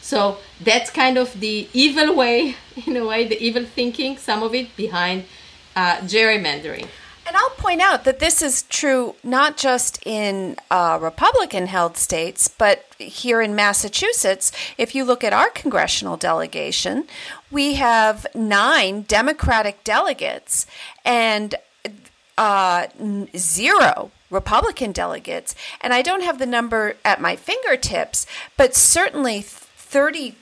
So 0.00 0.38
that's 0.60 0.90
kind 0.90 1.16
of 1.16 1.40
the 1.40 1.68
evil 1.72 2.14
way, 2.14 2.56
in 2.86 2.96
a 2.96 3.04
way, 3.04 3.26
the 3.26 3.42
evil 3.42 3.64
thinking, 3.64 4.18
some 4.18 4.42
of 4.42 4.54
it 4.54 4.76
behind 4.76 5.24
uh, 5.76 5.96
gerrymandering. 5.98 6.88
And 7.34 7.40
I'll 7.40 7.50
point 7.56 7.80
out 7.80 8.04
that 8.04 8.20
this 8.20 8.42
is 8.42 8.62
true 8.62 9.16
not 9.24 9.56
just 9.56 9.98
in 10.06 10.54
uh, 10.70 11.00
Republican 11.02 11.66
held 11.66 11.96
states, 11.96 12.46
but 12.46 12.84
here 12.96 13.42
in 13.42 13.56
Massachusetts. 13.56 14.52
If 14.78 14.94
you 14.94 15.02
look 15.02 15.24
at 15.24 15.32
our 15.32 15.50
congressional 15.50 16.16
delegation, 16.16 17.08
we 17.50 17.74
have 17.74 18.24
nine 18.36 19.02
Democratic 19.08 19.82
delegates 19.82 20.64
and 21.04 21.56
uh, 22.38 22.86
zero 23.36 24.12
Republican 24.30 24.92
delegates. 24.92 25.56
And 25.80 25.92
I 25.92 26.02
don't 26.02 26.22
have 26.22 26.38
the 26.38 26.46
number 26.46 26.94
at 27.04 27.20
my 27.20 27.34
fingertips, 27.34 28.28
but 28.56 28.76
certainly 28.76 29.42
30 29.42 30.36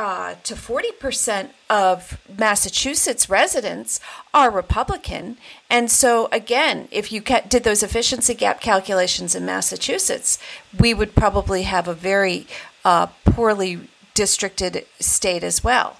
uh, 0.00 0.34
to 0.44 0.54
40% 0.54 1.50
of 1.68 2.18
Massachusetts 2.38 3.28
residents 3.28 4.00
are 4.32 4.50
Republican. 4.50 5.36
And 5.68 5.90
so, 5.90 6.30
again, 6.32 6.88
if 6.90 7.12
you 7.12 7.20
ca- 7.20 7.42
did 7.46 7.64
those 7.64 7.82
efficiency 7.82 8.32
gap 8.32 8.62
calculations 8.62 9.34
in 9.34 9.44
Massachusetts, 9.44 10.38
we 10.78 10.94
would 10.94 11.14
probably 11.14 11.64
have 11.64 11.86
a 11.86 11.92
very 11.92 12.46
uh, 12.82 13.08
poorly 13.26 13.90
districted 14.14 14.86
state 15.00 15.44
as 15.44 15.62
well, 15.62 15.98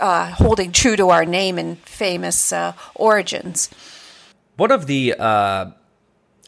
uh, 0.00 0.30
holding 0.30 0.70
true 0.70 0.94
to 0.94 1.10
our 1.10 1.24
name 1.24 1.58
and 1.58 1.80
famous 1.80 2.52
uh, 2.52 2.74
origins. 2.94 3.70
One 4.54 4.70
of 4.70 4.86
the, 4.86 5.14
uh, 5.14 5.72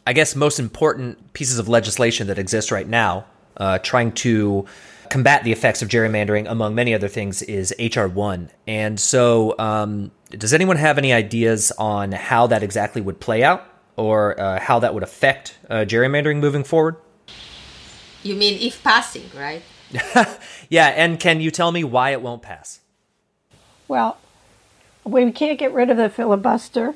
I 0.07 0.13
guess, 0.13 0.33
most 0.33 0.59
important 0.59 1.33
pieces 1.33 1.59
of 1.59 1.67
legislation 1.67 2.27
that 2.27 2.39
exists 2.39 2.71
right 2.71 2.87
now, 2.87 3.25
uh, 3.57 3.79
trying 3.79 4.13
to 4.13 4.65
combat 5.13 5.43
the 5.43 5.51
effects 5.51 5.83
of 5.83 5.89
gerrymandering, 5.89 6.49
among 6.49 6.73
many 6.73 6.91
other 6.91 7.07
things, 7.07 7.43
is 7.43 7.71
HR 7.79 8.07
one. 8.07 8.49
And 8.65 8.99
so, 8.99 9.53
um, 9.59 10.09
does 10.31 10.55
anyone 10.55 10.77
have 10.77 10.97
any 10.97 11.13
ideas 11.13 11.71
on 11.77 12.13
how 12.13 12.47
that 12.47 12.63
exactly 12.63 12.99
would 12.99 13.19
play 13.19 13.43
out, 13.43 13.63
or 13.95 14.39
uh, 14.41 14.59
how 14.59 14.79
that 14.79 14.95
would 14.95 15.03
affect 15.03 15.59
uh, 15.69 15.85
gerrymandering 15.85 16.39
moving 16.39 16.63
forward? 16.63 16.95
You 18.23 18.33
mean 18.33 18.59
if 18.59 18.83
passing, 18.83 19.29
right? 19.37 19.61
yeah, 20.69 20.87
and 20.87 21.19
can 21.19 21.41
you 21.41 21.51
tell 21.51 21.71
me 21.71 21.83
why 21.83 22.09
it 22.09 22.21
won't 22.23 22.41
pass? 22.41 22.79
Well, 23.87 24.17
we 25.03 25.31
can't 25.31 25.59
get 25.59 25.73
rid 25.73 25.91
of 25.91 25.97
the 25.97 26.09
filibuster, 26.09 26.95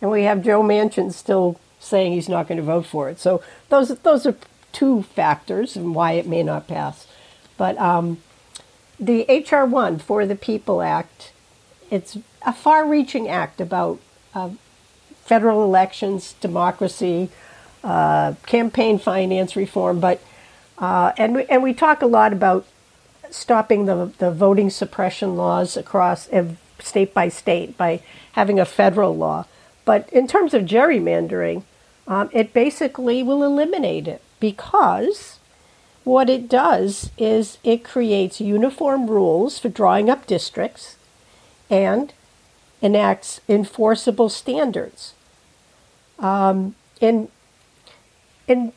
and 0.00 0.10
we 0.10 0.22
have 0.22 0.42
Joe 0.42 0.62
Manchin 0.62 1.12
still 1.12 1.60
saying 1.80 2.12
he's 2.12 2.30
not 2.30 2.48
going 2.48 2.56
to 2.56 2.64
vote 2.64 2.86
for 2.86 3.10
it. 3.10 3.20
So 3.20 3.42
those 3.68 3.88
those 3.98 4.24
are 4.24 4.36
two 4.72 5.02
factors 5.02 5.76
and 5.76 5.94
why 5.94 6.12
it 6.12 6.26
may 6.26 6.42
not 6.42 6.66
pass. 6.66 7.06
But 7.58 7.76
um, 7.78 8.18
the 8.98 9.26
HR 9.28 9.66
one 9.66 9.98
for 9.98 10.24
the 10.24 10.36
People 10.36 10.80
Act, 10.80 11.32
it's 11.90 12.16
a 12.46 12.52
far-reaching 12.54 13.28
act 13.28 13.60
about 13.60 14.00
uh, 14.34 14.50
federal 15.24 15.62
elections, 15.62 16.34
democracy, 16.40 17.28
uh, 17.84 18.34
campaign 18.46 18.98
finance 18.98 19.54
reform. 19.54 20.00
But 20.00 20.22
uh, 20.78 21.12
and 21.18 21.34
we, 21.34 21.44
and 21.46 21.62
we 21.62 21.74
talk 21.74 22.00
a 22.00 22.06
lot 22.06 22.32
about 22.32 22.66
stopping 23.30 23.84
the 23.84 24.10
the 24.18 24.30
voting 24.30 24.70
suppression 24.70 25.36
laws 25.36 25.76
across 25.76 26.28
state 26.80 27.12
by 27.12 27.28
state 27.28 27.76
by 27.76 28.00
having 28.32 28.58
a 28.58 28.64
federal 28.64 29.16
law. 29.16 29.44
But 29.84 30.08
in 30.10 30.26
terms 30.26 30.54
of 30.54 30.64
gerrymandering, 30.64 31.64
um, 32.06 32.30
it 32.32 32.52
basically 32.52 33.22
will 33.22 33.42
eliminate 33.42 34.06
it 34.06 34.22
because 34.40 35.37
what 36.08 36.30
it 36.30 36.48
does 36.48 37.10
is 37.18 37.58
it 37.62 37.84
creates 37.84 38.40
uniform 38.40 39.10
rules 39.10 39.58
for 39.58 39.68
drawing 39.68 40.08
up 40.08 40.26
districts 40.26 40.96
and 41.68 42.14
enacts 42.80 43.42
enforceable 43.46 44.30
standards. 44.30 45.12
Um, 46.18 46.76
in, 46.98 47.28
in 48.46 48.72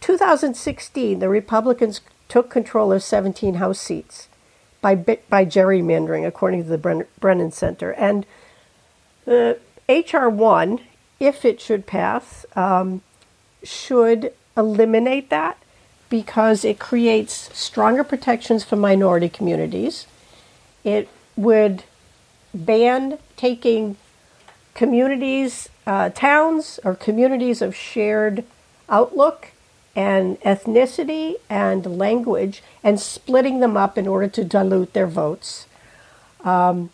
2016, 0.00 1.20
the 1.20 1.28
Republicans 1.28 2.00
took 2.28 2.50
control 2.50 2.92
of 2.92 3.04
17 3.04 3.54
House 3.54 3.78
seats 3.78 4.28
by, 4.80 4.96
by 4.96 5.44
gerrymandering, 5.44 6.26
according 6.26 6.64
to 6.64 6.76
the 6.76 7.06
Brennan 7.20 7.52
Center. 7.52 7.92
And 7.92 8.26
the 9.26 9.60
H.R. 9.88 10.28
1, 10.28 10.80
if 11.20 11.44
it 11.44 11.60
should 11.60 11.86
pass, 11.86 12.44
um, 12.56 13.02
should 13.62 14.32
eliminate 14.56 15.30
that 15.30 15.58
because 16.08 16.64
it 16.64 16.78
creates 16.78 17.50
stronger 17.56 18.04
protections 18.04 18.64
for 18.64 18.76
minority 18.76 19.28
communities. 19.28 20.06
It 20.84 21.08
would 21.36 21.84
ban 22.52 23.18
taking 23.36 23.96
communities, 24.74 25.68
uh, 25.86 26.10
towns, 26.10 26.78
or 26.84 26.94
communities 26.94 27.62
of 27.62 27.74
shared 27.74 28.44
outlook 28.88 29.52
and 29.96 30.40
ethnicity 30.40 31.34
and 31.48 31.98
language 31.98 32.62
and 32.82 33.00
splitting 33.00 33.60
them 33.60 33.76
up 33.76 33.96
in 33.96 34.06
order 34.06 34.28
to 34.28 34.44
dilute 34.44 34.92
their 34.92 35.06
votes. 35.06 35.66
Um, 36.42 36.90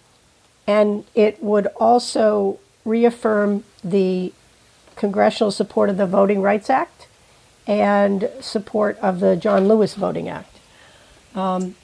and 0.66 1.05
it 1.14 1.42
would 1.42 1.66
also 1.79 2.59
reaffirm 2.85 3.64
the 3.83 4.33
congressional 4.96 5.51
support 5.51 5.88
of 5.88 5.96
the 5.96 6.07
Voting 6.07 6.42
Rights 6.42 6.70
Act 6.70 7.09
and 7.71 8.29
support 8.41 8.99
of 8.99 9.21
the 9.21 9.37
John 9.37 9.69
Lewis 9.69 9.95
Voting 9.95 10.29
Act. 10.29 10.59
Um, 11.37 11.77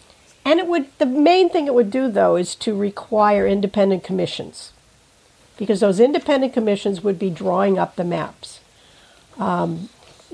and 0.45 0.59
it 0.59 0.67
would 0.67 0.87
the 0.99 1.07
main 1.07 1.49
thing 1.49 1.67
it 1.69 1.75
would 1.75 1.93
do 1.93 2.11
though 2.11 2.35
is 2.35 2.57
to 2.57 2.77
require 2.77 3.47
independent 3.47 4.03
commissions, 4.03 4.73
because 5.57 5.79
those 5.79 6.01
independent 6.01 6.53
commissions 6.53 7.05
would 7.05 7.19
be 7.21 7.31
drawing 7.31 7.79
up 7.79 7.95
the 7.95 8.05
maps. 8.05 8.61
Um, 9.39 9.89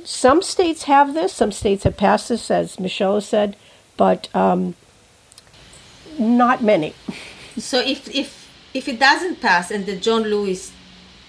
some 0.05 0.41
states 0.41 0.85
have 0.85 1.13
this. 1.13 1.35
Some 1.35 1.53
states 1.53 1.85
have 1.85 1.99
passed 1.99 2.31
this, 2.31 2.51
as 2.51 2.81
Michelle 2.81 3.21
said, 3.21 3.55
but 3.99 4.35
um, 4.35 4.75
not 6.19 6.63
many. 6.63 6.95
So 7.59 7.79
if 7.81 8.09
if 8.09 8.49
if 8.73 8.89
it 8.89 8.99
doesn't 8.99 9.43
pass 9.43 9.71
and 9.71 9.85
the 9.85 9.97
John 9.97 10.23
Lewis 10.23 10.73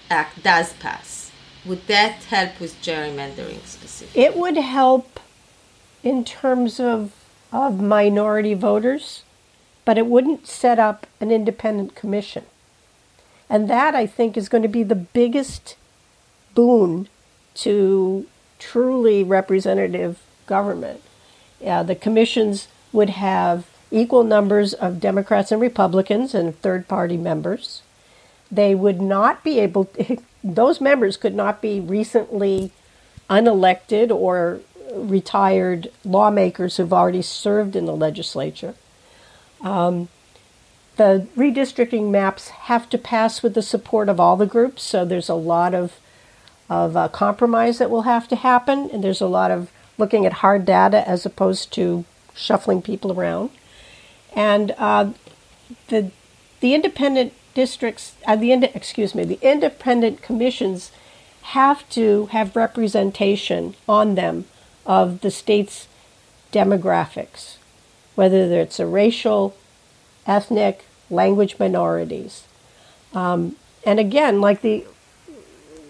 Act 0.08 0.42
does 0.42 0.72
pass, 0.74 1.13
would 1.64 1.86
that 1.86 2.24
help 2.24 2.60
with 2.60 2.80
gerrymandering 2.82 3.64
specifically? 3.64 4.22
It 4.22 4.36
would 4.36 4.56
help 4.56 5.20
in 6.02 6.24
terms 6.24 6.78
of 6.78 7.12
of 7.54 7.80
minority 7.80 8.52
voters, 8.52 9.22
but 9.84 9.96
it 9.96 10.06
wouldn't 10.06 10.46
set 10.46 10.78
up 10.78 11.06
an 11.20 11.30
independent 11.30 11.94
commission. 11.94 12.44
And 13.48 13.70
that 13.70 13.94
I 13.94 14.06
think 14.06 14.36
is 14.36 14.48
going 14.48 14.62
to 14.62 14.68
be 14.68 14.82
the 14.82 14.96
biggest 14.96 15.76
boon 16.54 17.08
to 17.56 18.26
truly 18.58 19.22
representative 19.22 20.20
government. 20.46 21.00
Yeah, 21.60 21.84
the 21.84 21.94
commissions 21.94 22.66
would 22.92 23.10
have 23.10 23.66
equal 23.90 24.24
numbers 24.24 24.74
of 24.74 25.00
Democrats 25.00 25.52
and 25.52 25.60
Republicans 25.60 26.34
and 26.34 26.60
third 26.60 26.88
party 26.88 27.16
members. 27.16 27.82
They 28.50 28.74
would 28.74 29.00
not 29.00 29.44
be 29.44 29.60
able, 29.60 29.84
to, 29.86 30.18
those 30.44 30.80
members 30.80 31.16
could 31.16 31.34
not 31.34 31.62
be 31.62 31.80
recently 31.80 32.70
unelected 33.30 34.10
or 34.10 34.60
retired 34.92 35.90
lawmakers 36.04 36.76
who've 36.76 36.92
already 36.92 37.22
served 37.22 37.74
in 37.74 37.86
the 37.86 37.96
legislature. 37.96 38.74
Um, 39.62 40.08
the 40.96 41.26
redistricting 41.36 42.10
maps 42.10 42.50
have 42.50 42.88
to 42.90 42.98
pass 42.98 43.42
with 43.42 43.54
the 43.54 43.62
support 43.62 44.08
of 44.08 44.20
all 44.20 44.36
the 44.36 44.46
groups, 44.46 44.82
so 44.82 45.04
there's 45.04 45.28
a 45.28 45.34
lot 45.34 45.74
of 45.74 45.94
of 46.70 46.96
uh, 46.96 47.08
compromise 47.08 47.76
that 47.78 47.90
will 47.90 48.02
have 48.02 48.26
to 48.26 48.36
happen, 48.36 48.88
and 48.90 49.04
there's 49.04 49.20
a 49.20 49.26
lot 49.26 49.50
of 49.50 49.70
looking 49.98 50.24
at 50.24 50.34
hard 50.34 50.64
data 50.64 51.06
as 51.06 51.26
opposed 51.26 51.72
to 51.72 52.04
shuffling 52.34 52.80
people 52.80 53.12
around. 53.12 53.50
And 54.34 54.74
uh, 54.78 55.12
the 55.88 56.10
the 56.60 56.74
independent 56.74 57.32
districts, 57.54 58.14
uh, 58.26 58.36
the 58.36 58.52
excuse 58.52 59.14
me, 59.14 59.24
the 59.24 59.38
independent 59.42 60.22
commissions 60.22 60.90
have 61.42 61.88
to 61.90 62.26
have 62.26 62.56
representation 62.56 63.74
on 63.88 64.14
them 64.14 64.44
of 64.86 65.20
the 65.20 65.30
state's 65.30 65.86
demographics, 66.52 67.56
whether 68.14 68.60
it's 68.60 68.80
a 68.80 68.86
racial, 68.86 69.54
ethnic, 70.26 70.84
language 71.10 71.56
minorities. 71.58 72.44
Um, 73.12 73.56
and 73.84 74.00
again, 74.00 74.40
like 74.40 74.62
the 74.62 74.86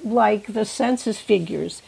like 0.02 0.52
the 0.52 0.64
census 0.64 1.18
figures, 1.18 1.82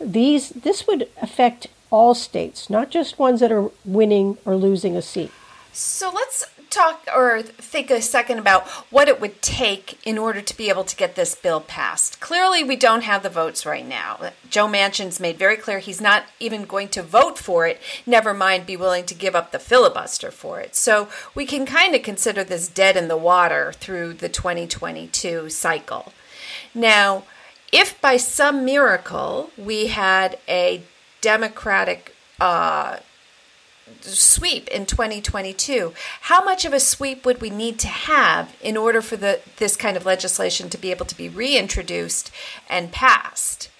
these 0.00 0.50
this 0.50 0.86
would 0.86 1.08
affect 1.20 1.68
all 1.90 2.14
states, 2.14 2.68
not 2.68 2.90
just 2.90 3.18
ones 3.18 3.40
that 3.40 3.52
are 3.52 3.70
winning 3.84 4.38
or 4.44 4.56
losing 4.56 4.96
a 4.96 5.02
seat. 5.02 5.32
So 5.72 6.10
let's 6.10 6.44
talk 6.70 7.06
or 7.14 7.42
think 7.42 7.90
a 7.90 8.02
second 8.02 8.38
about 8.38 8.66
what 8.90 9.08
it 9.08 9.20
would 9.20 9.40
take 9.42 9.98
in 10.06 10.18
order 10.18 10.40
to 10.40 10.56
be 10.56 10.68
able 10.68 10.84
to 10.84 10.96
get 10.96 11.14
this 11.14 11.34
bill 11.34 11.60
passed. 11.60 12.20
Clearly, 12.20 12.62
we 12.62 12.76
don't 12.76 13.02
have 13.04 13.22
the 13.22 13.30
votes 13.30 13.64
right 13.64 13.86
now. 13.86 14.32
Joe 14.50 14.66
Manchin's 14.66 15.20
made 15.20 15.38
very 15.38 15.56
clear 15.56 15.78
he's 15.78 16.00
not 16.00 16.24
even 16.40 16.64
going 16.64 16.88
to 16.88 17.02
vote 17.02 17.38
for 17.38 17.66
it, 17.66 17.80
never 18.06 18.34
mind 18.34 18.66
be 18.66 18.76
willing 18.76 19.04
to 19.06 19.14
give 19.14 19.34
up 19.34 19.52
the 19.52 19.58
filibuster 19.58 20.30
for 20.30 20.60
it. 20.60 20.74
So 20.74 21.08
we 21.34 21.46
can 21.46 21.66
kind 21.66 21.94
of 21.94 22.02
consider 22.02 22.44
this 22.44 22.68
dead 22.68 22.96
in 22.96 23.08
the 23.08 23.16
water 23.16 23.72
through 23.72 24.14
the 24.14 24.28
2022 24.28 25.50
cycle. 25.50 26.12
Now, 26.74 27.24
if 27.72 28.00
by 28.00 28.16
some 28.16 28.64
miracle 28.64 29.50
we 29.56 29.88
had 29.88 30.38
a 30.48 30.82
Democratic 31.20 32.14
uh, 32.38 32.98
sweep 34.00 34.68
in 34.68 34.86
2022 34.86 35.92
how 36.22 36.44
much 36.44 36.64
of 36.64 36.72
a 36.72 36.80
sweep 36.80 37.24
would 37.24 37.40
we 37.40 37.50
need 37.50 37.78
to 37.78 37.88
have 37.88 38.54
in 38.60 38.76
order 38.76 39.00
for 39.00 39.16
the 39.16 39.40
this 39.58 39.76
kind 39.76 39.96
of 39.96 40.04
legislation 40.04 40.68
to 40.68 40.78
be 40.78 40.90
able 40.90 41.06
to 41.06 41.16
be 41.16 41.28
reintroduced 41.28 42.30
and 42.68 42.92
passed? 42.92 43.70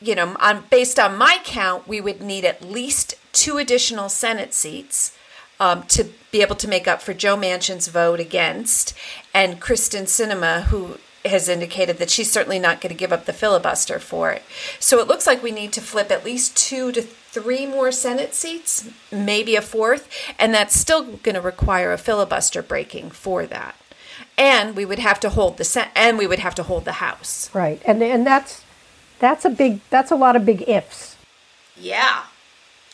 You 0.00 0.14
know 0.14 0.36
on 0.40 0.64
based 0.70 0.98
on 0.98 1.16
my 1.16 1.38
count 1.44 1.86
we 1.86 2.00
would 2.00 2.22
need 2.22 2.44
at 2.44 2.62
least 2.62 3.14
two 3.32 3.58
additional 3.58 4.08
senate 4.08 4.52
seats 4.54 5.16
um, 5.60 5.84
to 5.84 6.08
be 6.30 6.42
able 6.42 6.56
to 6.56 6.68
make 6.68 6.88
up 6.88 7.00
for 7.00 7.14
joe 7.14 7.36
manchin's 7.36 7.88
vote 7.88 8.20
against 8.20 8.94
and 9.32 9.60
kyrsten 9.60 10.04
Sinema, 10.04 10.64
who 10.64 10.98
has 11.24 11.48
indicated 11.48 11.98
that 11.98 12.10
she's 12.10 12.30
certainly 12.30 12.58
not 12.58 12.80
going 12.80 12.94
to 12.94 12.98
give 12.98 13.12
up 13.12 13.26
the 13.26 13.32
filibuster 13.32 13.98
for 13.98 14.32
it. 14.32 14.42
So 14.80 14.98
it 14.98 15.06
looks 15.06 15.26
like 15.26 15.42
we 15.42 15.52
need 15.52 15.72
to 15.74 15.80
flip 15.80 16.10
at 16.10 16.24
least 16.24 16.56
two 16.56 16.92
to 16.92 17.02
three 17.02 17.64
more 17.64 17.92
Senate 17.92 18.34
seats, 18.34 18.90
maybe 19.10 19.56
a 19.56 19.62
fourth, 19.62 20.08
and 20.38 20.52
that's 20.52 20.78
still 20.78 21.04
going 21.04 21.34
to 21.34 21.40
require 21.40 21.92
a 21.92 21.98
filibuster 21.98 22.62
breaking 22.62 23.10
for 23.10 23.46
that. 23.46 23.76
And 24.36 24.76
we 24.76 24.84
would 24.84 24.98
have 24.98 25.20
to 25.20 25.30
hold 25.30 25.58
the 25.58 25.64
Senate, 25.64 25.92
and 25.94 26.18
we 26.18 26.26
would 26.26 26.40
have 26.40 26.54
to 26.56 26.62
hold 26.62 26.84
the 26.84 26.92
House. 26.92 27.50
Right, 27.54 27.80
and 27.84 28.02
and 28.02 28.26
that's 28.26 28.64
that's 29.18 29.44
a 29.44 29.50
big 29.50 29.80
that's 29.90 30.10
a 30.10 30.16
lot 30.16 30.36
of 30.36 30.44
big 30.44 30.68
ifs. 30.68 31.16
Yeah. 31.76 32.24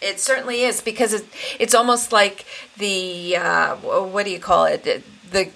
It 0.00 0.20
certainly 0.20 0.62
is 0.62 0.80
because 0.80 1.12
it, 1.12 1.26
it's 1.58 1.74
almost 1.74 2.12
like 2.12 2.44
the 2.76 3.36
uh, 3.36 3.74
what 3.76 4.24
do 4.24 4.30
you 4.30 4.38
call 4.38 4.66
it 4.66 4.84
the 5.30 5.50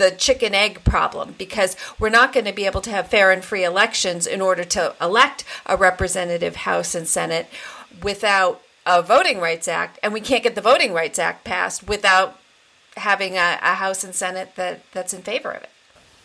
the 0.00 0.10
chicken 0.10 0.54
egg 0.54 0.82
problem 0.82 1.34
because 1.36 1.76
we're 1.98 2.08
not 2.08 2.32
going 2.32 2.46
to 2.46 2.52
be 2.52 2.64
able 2.64 2.80
to 2.80 2.90
have 2.90 3.08
fair 3.08 3.30
and 3.30 3.44
free 3.44 3.64
elections 3.64 4.26
in 4.26 4.40
order 4.40 4.64
to 4.64 4.94
elect 4.98 5.44
a 5.66 5.76
representative 5.76 6.56
House 6.56 6.94
and 6.94 7.06
Senate 7.06 7.46
without 8.02 8.62
a 8.86 9.02
Voting 9.02 9.40
Rights 9.40 9.68
Act, 9.68 9.98
and 10.02 10.14
we 10.14 10.22
can't 10.22 10.42
get 10.42 10.54
the 10.54 10.62
Voting 10.62 10.94
Rights 10.94 11.18
Act 11.18 11.44
passed 11.44 11.86
without 11.86 12.38
having 12.96 13.36
a, 13.36 13.58
a 13.60 13.74
House 13.74 14.02
and 14.02 14.14
Senate 14.14 14.56
that, 14.56 14.80
that's 14.92 15.12
in 15.12 15.20
favor 15.20 15.50
of 15.50 15.62
it. 15.64 15.70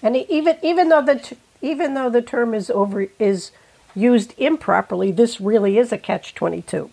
And 0.01 0.15
even 0.15 0.57
even 0.63 0.88
though 0.88 1.01
the 1.01 1.35
even 1.61 1.95
though 1.95 2.09
the 2.09 2.21
term 2.21 2.53
is 2.53 2.69
over 2.69 3.07
is 3.19 3.51
used 3.93 4.33
improperly, 4.38 5.11
this 5.11 5.41
really 5.41 5.77
is 5.77 5.91
a 5.91 5.97
catch 5.97 6.33
twenty 6.33 6.61
two. 6.61 6.91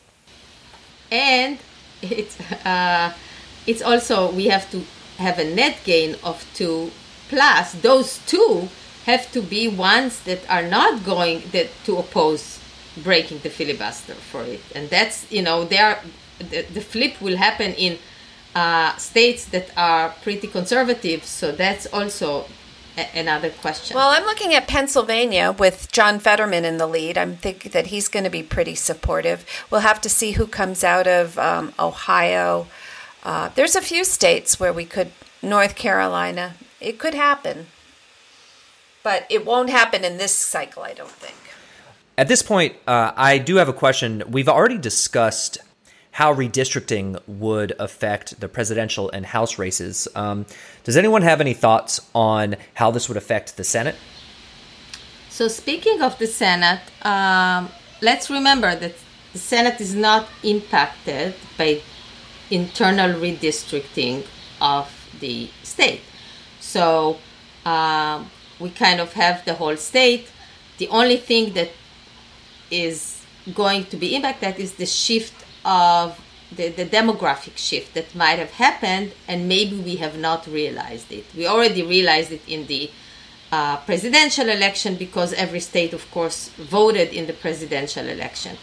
And 1.13 1.59
it's 2.01 2.41
uh, 2.67 3.13
it's 3.69 3.83
also 3.83 4.33
we 4.33 4.47
have 4.47 4.69
to 4.73 4.83
have 5.23 5.39
a 5.39 5.45
net 5.45 5.77
gain 5.85 6.17
of 6.23 6.37
two 6.55 6.91
plus 7.29 7.73
those 7.89 8.19
two 8.27 8.69
have 9.07 9.31
to 9.33 9.41
be 9.41 9.67
ones 9.69 10.23
that 10.29 10.41
are 10.49 10.67
not 10.79 11.05
going 11.05 11.43
that 11.53 11.69
to 11.85 11.97
oppose 11.97 12.61
breaking 13.03 13.39
the 13.41 13.51
filibuster 13.51 14.15
for 14.15 14.43
it 14.43 14.61
and 14.75 14.91
that's 14.91 15.31
you 15.31 15.43
know 15.43 15.65
they 15.65 15.79
are 15.79 15.99
the, 16.51 16.63
the 16.77 16.81
flip 16.81 17.21
will 17.21 17.37
happen 17.37 17.73
in 17.75 17.99
uh, 18.55 18.95
states 18.97 19.47
that 19.47 19.71
are 19.77 20.11
pretty 20.23 20.47
conservative 20.47 21.25
so 21.25 21.53
that's 21.53 21.87
also 21.87 22.45
another 23.15 23.51
question 23.51 23.95
Well, 23.95 24.11
I'm 24.11 24.25
looking 24.25 24.55
at 24.55 24.69
Pennsylvania 24.69 25.53
with 25.59 25.91
John 25.93 26.19
Fetterman 26.19 26.65
in 26.65 26.77
the 26.77 26.87
lead. 26.87 27.17
I'm 27.17 27.37
thinking 27.37 27.73
that 27.73 27.87
he's 27.87 28.09
going 28.09 28.25
to 28.25 28.31
be 28.31 28.43
pretty 28.43 28.75
supportive. 28.75 29.47
We'll 29.71 29.81
have 29.81 30.01
to 30.03 30.09
see 30.09 30.33
who 30.33 30.47
comes 30.47 30.85
out 30.85 31.07
of 31.07 31.39
um, 31.39 31.73
Ohio. 31.79 32.67
Uh, 33.23 33.51
there's 33.55 33.77
a 33.77 33.81
few 33.83 34.05
states 34.05 34.59
where 34.59 34.73
we 34.73 34.85
could, 34.85 35.13
North 35.43 35.77
Carolina, 35.77 36.55
it 36.81 36.99
could 36.99 37.15
happen. 37.15 37.67
But 39.03 39.27
it 39.29 39.45
won't 39.45 39.71
happen 39.71 40.05
in 40.05 40.19
this 40.19 40.35
cycle, 40.35 40.83
I 40.83 40.93
don't 40.93 41.11
think. 41.11 41.37
At 42.17 42.29
this 42.29 42.43
point, 42.43 42.77
uh, 42.87 43.13
I 43.17 43.39
do 43.39 43.57
have 43.57 43.69
a 43.69 43.73
question. 43.73 44.23
We've 44.29 44.49
already 44.49 44.79
discussed 44.79 45.59
how 46.13 46.33
redistricting 46.35 47.19
would 47.27 47.73
affect 47.79 48.39
the 48.39 48.49
presidential 48.49 49.11
and 49.11 49.25
House 49.25 49.59
races. 49.59 50.07
Um, 50.15 50.47
does 50.85 50.97
anyone 50.97 51.23
have 51.23 51.41
any 51.41 51.55
thoughts 51.55 52.01
on 52.15 52.57
how 52.75 52.91
this 52.91 53.09
would 53.09 53.17
affect 53.17 53.57
the 53.57 53.65
Senate? 53.65 53.97
So 55.31 55.49
speaking 55.49 56.03
of 56.03 56.19
the 56.19 56.27
Senate, 56.27 56.81
um, 57.03 57.71
let's 58.03 58.29
remember 58.29 58.77
that 58.77 58.93
the 59.33 59.39
Senate 59.39 59.81
is 59.81 59.95
not 59.95 60.29
impacted 60.43 61.35
by 61.57 61.81
internal 62.53 63.19
redistricting 63.19 64.27
of 64.61 64.87
the 65.21 65.49
state. 65.63 66.03
So 66.61 67.19
um, 67.65 68.31
we 68.61 68.71
kind 68.71 69.01
of 69.01 69.13
have 69.15 69.45
the 69.45 69.55
whole 69.55 69.77
state. 69.77 70.31
The 70.79 70.89
only 70.89 71.17
thing 71.17 71.55
that 71.55 71.71
is 72.71 73.25
going 73.55 73.85
to 73.87 73.97
be 73.97 74.15
impacted 74.15 74.59
is 74.59 74.75
the 74.75 74.87
shift 74.87 75.35
of 75.65 76.21
the, 76.55 76.69
the 76.69 76.85
demographic 76.85 77.57
shift 77.57 77.95
that 77.95 78.15
might 78.15 78.39
have 78.39 78.53
happened, 78.53 79.13
and 79.27 79.49
maybe 79.49 79.79
we 79.79 79.97
have 79.97 80.19
not 80.19 80.47
realized 80.47 81.11
it. 81.11 81.25
We 81.37 81.47
already 81.47 81.83
realized 81.83 82.33
it 82.33 82.43
in 82.47 82.67
the 82.67 82.91
uh, 83.51 83.79
presidential 83.79 84.49
election 84.49 84.97
because 84.97 85.33
every 85.33 85.61
state, 85.61 85.93
of 85.93 86.11
course, 86.11 86.51
voted 86.51 87.13
in 87.13 87.27
the 87.27 87.33
presidential 87.33 88.07
election. 88.07 88.57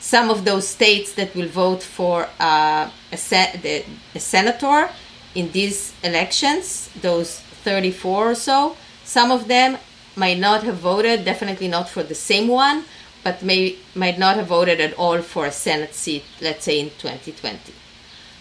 Some 0.00 0.30
of 0.30 0.44
those 0.44 0.66
states 0.66 1.12
that 1.14 1.34
will 1.34 1.48
vote 1.48 1.82
for 1.82 2.28
uh, 2.38 2.90
a, 3.12 3.16
se- 3.16 3.84
a 4.14 4.20
senator 4.20 4.90
in 5.34 5.50
these 5.52 5.92
elections, 6.02 6.90
those 7.00 7.40
34 7.40 8.30
or 8.30 8.34
so, 8.34 8.76
some 9.04 9.30
of 9.30 9.48
them 9.48 9.78
might 10.16 10.38
not 10.38 10.62
have 10.64 10.76
voted, 10.76 11.24
definitely 11.24 11.68
not 11.68 11.88
for 11.88 12.02
the 12.02 12.14
same 12.14 12.48
one, 12.48 12.84
but 13.24 13.42
may 13.42 13.76
might 13.94 14.18
not 14.18 14.36
have 14.36 14.46
voted 14.46 14.80
at 14.80 14.94
all 14.94 15.20
for 15.22 15.46
a 15.46 15.52
Senate 15.52 15.94
seat, 15.94 16.24
let's 16.40 16.64
say 16.64 16.80
in 16.80 16.90
2020. 16.90 17.72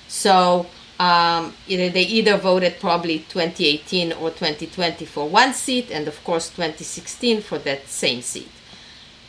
So 0.07 0.67
um, 0.99 1.53
either 1.67 1.89
they 1.89 2.03
either 2.03 2.37
voted 2.37 2.79
probably 2.79 3.19
2018 3.19 4.13
or 4.13 4.29
2020 4.29 5.05
for 5.05 5.27
one 5.27 5.53
seat, 5.53 5.91
and 5.91 6.07
of 6.07 6.23
course 6.23 6.49
2016 6.49 7.41
for 7.41 7.57
that 7.59 7.87
same 7.87 8.21
seat. 8.21 8.49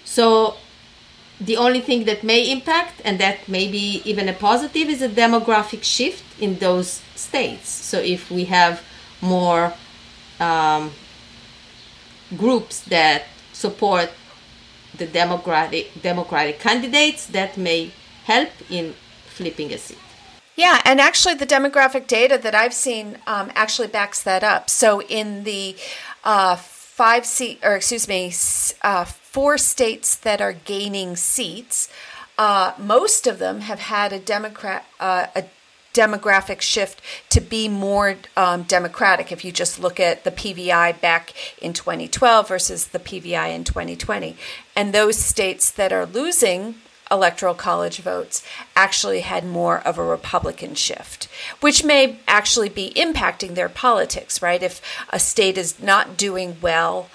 So 0.04 0.56
the 1.40 1.56
only 1.56 1.80
thing 1.80 2.04
that 2.04 2.24
may 2.24 2.50
impact, 2.50 3.00
and 3.04 3.18
that 3.20 3.48
may 3.48 3.68
be 3.68 4.02
even 4.04 4.28
a 4.28 4.32
positive, 4.32 4.88
is 4.88 5.02
a 5.02 5.08
demographic 5.08 5.82
shift 5.82 6.24
in 6.40 6.58
those 6.58 7.02
states. 7.14 7.68
So 7.68 8.00
if 8.00 8.30
we 8.30 8.46
have 8.46 8.82
more 9.20 9.72
um, 10.40 10.92
groups 12.36 12.80
that 12.84 13.24
support 13.52 14.10
the 14.96 15.06
democratic 15.06 16.02
democratic 16.02 16.58
candidates, 16.58 17.26
that 17.26 17.56
may 17.56 17.92
help 18.24 18.50
in 18.68 18.94
flipping 19.26 19.72
a 19.72 19.78
seat. 19.78 19.98
Yeah, 20.56 20.82
and 20.84 21.00
actually, 21.00 21.34
the 21.34 21.46
demographic 21.46 22.08
data 22.08 22.36
that 22.42 22.54
I've 22.54 22.74
seen 22.74 23.18
um, 23.28 23.52
actually 23.54 23.86
backs 23.86 24.20
that 24.24 24.42
up. 24.42 24.68
So, 24.68 25.00
in 25.02 25.44
the 25.44 25.76
uh, 26.24 26.56
five 26.56 27.24
seat, 27.24 27.60
or 27.62 27.76
excuse 27.76 28.08
me, 28.08 28.32
uh, 28.82 29.04
four 29.30 29.58
states 29.58 30.14
that 30.16 30.40
are 30.40 30.52
gaining 30.52 31.14
seats, 31.14 31.88
uh, 32.38 32.72
most 32.78 33.26
of 33.26 33.38
them 33.38 33.60
have 33.60 33.80
had 33.80 34.12
a 34.12 34.18
Democrat 34.18 34.86
uh, 34.98 35.26
a 35.36 35.44
demographic 35.94 36.60
shift 36.60 37.00
to 37.28 37.40
be 37.40 37.68
more 37.68 38.16
um, 38.36 38.62
democratic. 38.62 39.32
If 39.32 39.44
you 39.44 39.50
just 39.50 39.80
look 39.80 39.98
at 39.98 40.22
the 40.22 40.30
PVI 40.30 41.00
back 41.00 41.34
in 41.60 41.72
2012 41.72 42.48
versus 42.48 42.88
the 42.88 43.00
PVI 43.00 43.54
in 43.54 43.64
2020, 43.64 44.36
and 44.76 44.92
those 44.92 45.16
states 45.16 45.70
that 45.72 45.92
are 45.92 46.06
losing 46.06 46.76
electoral 47.10 47.54
college 47.54 47.98
votes 47.98 48.44
actually 48.76 49.20
had 49.20 49.44
more 49.44 49.80
of 49.80 49.98
a 49.98 50.04
Republican 50.04 50.74
shift, 50.74 51.28
which 51.60 51.82
may 51.82 52.20
actually 52.28 52.68
be 52.68 52.92
impacting 52.94 53.54
their 53.54 53.68
politics, 53.68 54.42
right? 54.42 54.62
If 54.62 54.80
a 55.10 55.18
state 55.18 55.58
is 55.58 55.82
not 55.82 56.16
doing 56.16 56.58
well, 56.60 57.08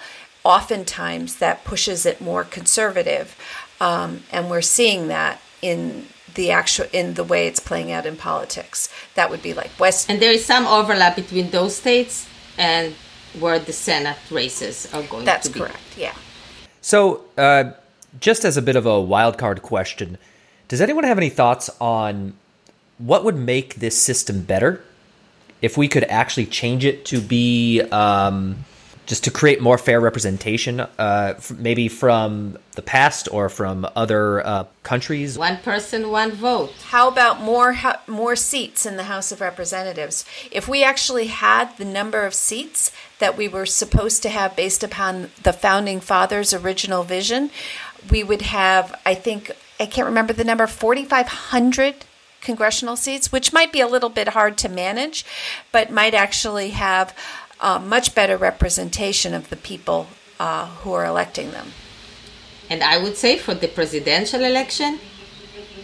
oftentimes 0.44 1.36
that 1.36 1.64
pushes 1.64 2.06
it 2.06 2.20
more 2.20 2.44
conservative. 2.44 3.36
Um, 3.80 4.22
and 4.30 4.50
we're 4.50 4.62
seeing 4.62 5.08
that 5.08 5.40
in 5.62 6.06
the 6.34 6.50
actual 6.50 6.86
in 6.92 7.14
the 7.14 7.24
way 7.24 7.46
it's 7.46 7.60
playing 7.60 7.90
out 7.90 8.06
in 8.06 8.16
politics. 8.16 8.88
That 9.14 9.30
would 9.30 9.42
be 9.42 9.54
like 9.54 9.70
West. 9.78 10.10
And 10.10 10.20
there 10.20 10.32
is 10.32 10.44
some 10.44 10.66
overlap 10.66 11.16
between 11.16 11.50
those 11.50 11.76
states 11.76 12.28
and 12.58 12.94
where 13.38 13.58
the 13.58 13.72
Senate 13.72 14.18
races 14.30 14.92
are 14.92 15.02
going 15.02 15.24
That's 15.24 15.48
to 15.48 15.52
be. 15.52 15.60
Correct. 15.60 15.78
Yeah. 15.96 16.14
So, 16.80 17.24
uh, 17.38 17.72
just 18.20 18.44
as 18.44 18.56
a 18.56 18.62
bit 18.62 18.76
of 18.76 18.86
a 18.86 19.00
wild 19.00 19.38
card 19.38 19.62
question, 19.62 20.18
does 20.68 20.80
anyone 20.80 21.04
have 21.04 21.18
any 21.18 21.30
thoughts 21.30 21.68
on 21.80 22.34
what 22.98 23.24
would 23.24 23.36
make 23.36 23.76
this 23.76 24.00
system 24.00 24.42
better 24.42 24.84
if 25.60 25.76
we 25.76 25.88
could 25.88 26.04
actually 26.04 26.46
change 26.46 26.84
it 26.84 27.04
to 27.06 27.20
be 27.20 27.80
um, 27.90 28.64
just 29.06 29.24
to 29.24 29.30
create 29.30 29.60
more 29.60 29.78
fair 29.78 30.00
representation, 30.00 30.80
uh, 30.80 31.34
maybe 31.56 31.88
from 31.88 32.58
the 32.72 32.82
past 32.82 33.28
or 33.30 33.48
from 33.48 33.86
other 33.94 34.46
uh, 34.46 34.64
countries? 34.82 35.38
One 35.38 35.58
person, 35.58 36.10
one 36.10 36.32
vote. 36.32 36.72
How 36.88 37.08
about 37.08 37.40
more 37.40 37.76
more 38.06 38.36
seats 38.36 38.86
in 38.86 38.96
the 38.96 39.04
House 39.04 39.32
of 39.32 39.40
Representatives? 39.40 40.24
If 40.50 40.68
we 40.68 40.82
actually 40.82 41.26
had 41.26 41.76
the 41.76 41.84
number 41.84 42.24
of 42.24 42.34
seats 42.34 42.92
that 43.18 43.36
we 43.36 43.48
were 43.48 43.66
supposed 43.66 44.22
to 44.22 44.28
have 44.28 44.56
based 44.56 44.82
upon 44.82 45.30
the 45.42 45.52
founding 45.52 46.00
fathers' 46.00 46.54
original 46.54 47.02
vision, 47.02 47.50
we 48.10 48.24
would 48.24 48.42
have, 48.42 48.98
I 49.04 49.14
think, 49.14 49.50
I 49.80 49.86
can't 49.86 50.06
remember 50.06 50.32
the 50.32 50.44
number, 50.44 50.66
4,500 50.66 52.04
congressional 52.44 52.94
seats, 52.94 53.32
which 53.32 53.52
might 53.52 53.72
be 53.72 53.80
a 53.80 53.88
little 53.88 54.10
bit 54.10 54.28
hard 54.28 54.56
to 54.58 54.68
manage, 54.68 55.24
but 55.72 55.90
might 55.90 56.14
actually 56.14 56.70
have 56.70 57.16
a 57.64 57.80
much 57.80 58.14
better 58.14 58.36
representation 58.36 59.32
of 59.32 59.48
the 59.48 59.56
people 59.56 60.06
uh, 60.38 60.66
who 60.66 60.92
are 60.92 61.06
electing 61.06 61.50
them. 61.50 61.72
And 62.68 62.82
I 62.82 63.02
would 63.02 63.16
say 63.16 63.38
for 63.38 63.54
the 63.54 63.68
presidential 63.68 64.44
election, 64.44 65.00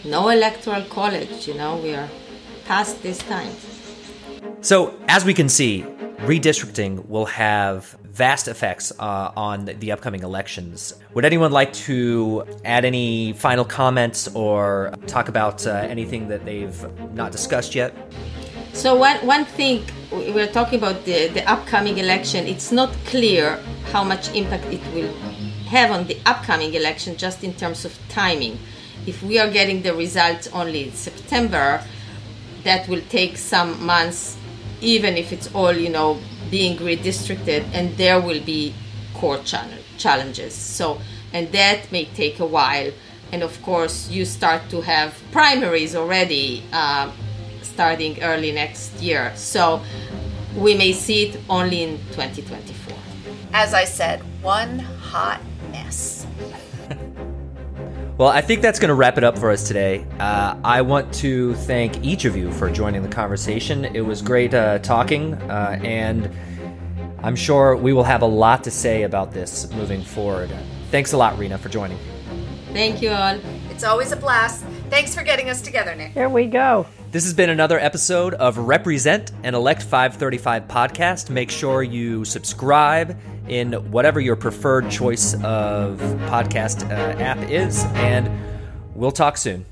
no 0.05 0.29
electoral 0.29 0.83
college, 0.83 1.47
you 1.47 1.55
know, 1.55 1.77
we 1.77 1.95
are 1.95 2.07
past 2.65 3.01
this 3.01 3.17
time. 3.17 3.53
So, 4.61 4.93
as 5.07 5.25
we 5.25 5.33
can 5.33 5.49
see, 5.49 5.83
redistricting 6.19 7.07
will 7.07 7.25
have 7.25 7.97
vast 8.03 8.47
effects 8.47 8.91
uh, 8.99 9.31
on 9.35 9.65
the 9.65 9.91
upcoming 9.91 10.21
elections. 10.21 10.93
Would 11.15 11.25
anyone 11.25 11.51
like 11.51 11.73
to 11.89 12.45
add 12.63 12.85
any 12.85 13.33
final 13.33 13.65
comments 13.65 14.27
or 14.35 14.93
talk 15.07 15.29
about 15.29 15.65
uh, 15.65 15.71
anything 15.89 16.27
that 16.27 16.45
they've 16.45 16.85
not 17.13 17.31
discussed 17.31 17.73
yet? 17.73 17.95
So 18.73 18.95
one 18.95 19.17
one 19.27 19.45
thing 19.45 19.85
we're 20.11 20.51
talking 20.51 20.79
about 20.79 21.05
the, 21.05 21.27
the 21.27 21.49
upcoming 21.49 21.97
election. 21.97 22.47
It's 22.47 22.71
not 22.71 22.91
clear 23.05 23.59
how 23.91 24.03
much 24.03 24.33
impact 24.33 24.65
it 24.65 24.81
will 24.93 25.13
have 25.67 25.91
on 25.91 26.07
the 26.07 26.17
upcoming 26.25 26.73
election, 26.73 27.15
just 27.15 27.43
in 27.43 27.53
terms 27.53 27.85
of 27.85 27.97
timing. 28.09 28.59
If 29.05 29.23
we 29.23 29.39
are 29.39 29.49
getting 29.49 29.81
the 29.81 29.93
results 29.93 30.47
only 30.53 30.85
in 30.85 30.91
September, 30.93 31.83
that 32.63 32.87
will 32.87 33.01
take 33.09 33.37
some 33.37 33.83
months, 33.85 34.37
even 34.81 35.17
if 35.17 35.31
it's 35.31 35.53
all 35.53 35.73
you 35.73 35.89
know 35.89 36.19
being 36.49 36.77
redistricted, 36.77 37.65
and 37.73 37.95
there 37.97 38.19
will 38.19 38.41
be 38.41 38.73
court 39.13 39.43
challenges. 39.97 40.53
So, 40.53 40.99
and 41.33 41.51
that 41.51 41.91
may 41.91 42.05
take 42.05 42.39
a 42.39 42.45
while. 42.45 42.91
And 43.33 43.43
of 43.43 43.61
course, 43.63 44.09
you 44.09 44.25
start 44.25 44.69
to 44.71 44.81
have 44.81 45.17
primaries 45.31 45.95
already 45.95 46.63
uh, 46.73 47.09
starting 47.61 48.21
early 48.23 48.51
next 48.51 49.01
year. 49.01 49.31
So, 49.35 49.81
we 50.55 50.75
may 50.75 50.91
see 50.91 51.27
it 51.27 51.39
only 51.49 51.83
in 51.83 51.97
2024. 52.11 52.97
As 53.53 53.73
I 53.73 53.85
said, 53.85 54.21
one 54.41 54.79
hot 54.79 55.41
mess. 55.71 56.27
Well, 58.17 58.29
I 58.29 58.41
think 58.41 58.61
that's 58.61 58.77
going 58.77 58.89
to 58.89 58.93
wrap 58.93 59.17
it 59.17 59.23
up 59.23 59.35
for 59.35 59.49
us 59.49 59.67
today. 59.67 60.05
Uh, 60.19 60.55
I 60.63 60.83
want 60.83 61.11
to 61.15 61.55
thank 61.55 62.03
each 62.03 62.25
of 62.25 62.35
you 62.35 62.51
for 62.51 62.69
joining 62.69 63.01
the 63.01 63.09
conversation. 63.09 63.83
It 63.83 64.01
was 64.01 64.21
great 64.21 64.53
uh, 64.53 64.77
talking, 64.77 65.33
uh, 65.33 65.79
and 65.81 66.29
I'm 67.23 67.35
sure 67.35 67.75
we 67.75 67.93
will 67.93 68.03
have 68.03 68.21
a 68.21 68.27
lot 68.27 68.63
to 68.65 68.69
say 68.69 69.03
about 69.03 69.31
this 69.31 69.71
moving 69.71 70.03
forward. 70.03 70.51
Thanks 70.91 71.13
a 71.13 71.17
lot, 71.17 71.35
Rena, 71.39 71.57
for 71.57 71.69
joining. 71.69 71.97
Thank 72.73 73.01
you 73.01 73.09
all. 73.09 73.39
It's 73.71 73.83
always 73.83 74.11
a 74.11 74.17
blast. 74.17 74.65
Thanks 74.91 75.15
for 75.15 75.23
getting 75.23 75.49
us 75.49 75.59
together, 75.59 75.95
Nick. 75.95 76.13
There 76.13 76.29
we 76.29 76.45
go. 76.45 76.85
This 77.11 77.25
has 77.25 77.33
been 77.33 77.49
another 77.49 77.77
episode 77.77 78.35
of 78.35 78.57
Represent 78.57 79.33
and 79.43 79.53
Elect 79.53 79.83
535 79.83 80.69
podcast. 80.69 81.29
Make 81.29 81.51
sure 81.51 81.83
you 81.83 82.23
subscribe 82.23 83.19
in 83.49 83.73
whatever 83.91 84.21
your 84.21 84.37
preferred 84.37 84.89
choice 84.89 85.33
of 85.43 85.99
podcast 86.29 86.89
uh, 86.89 87.19
app 87.19 87.37
is, 87.49 87.83
and 87.95 88.31
we'll 88.95 89.11
talk 89.11 89.35
soon. 89.35 89.65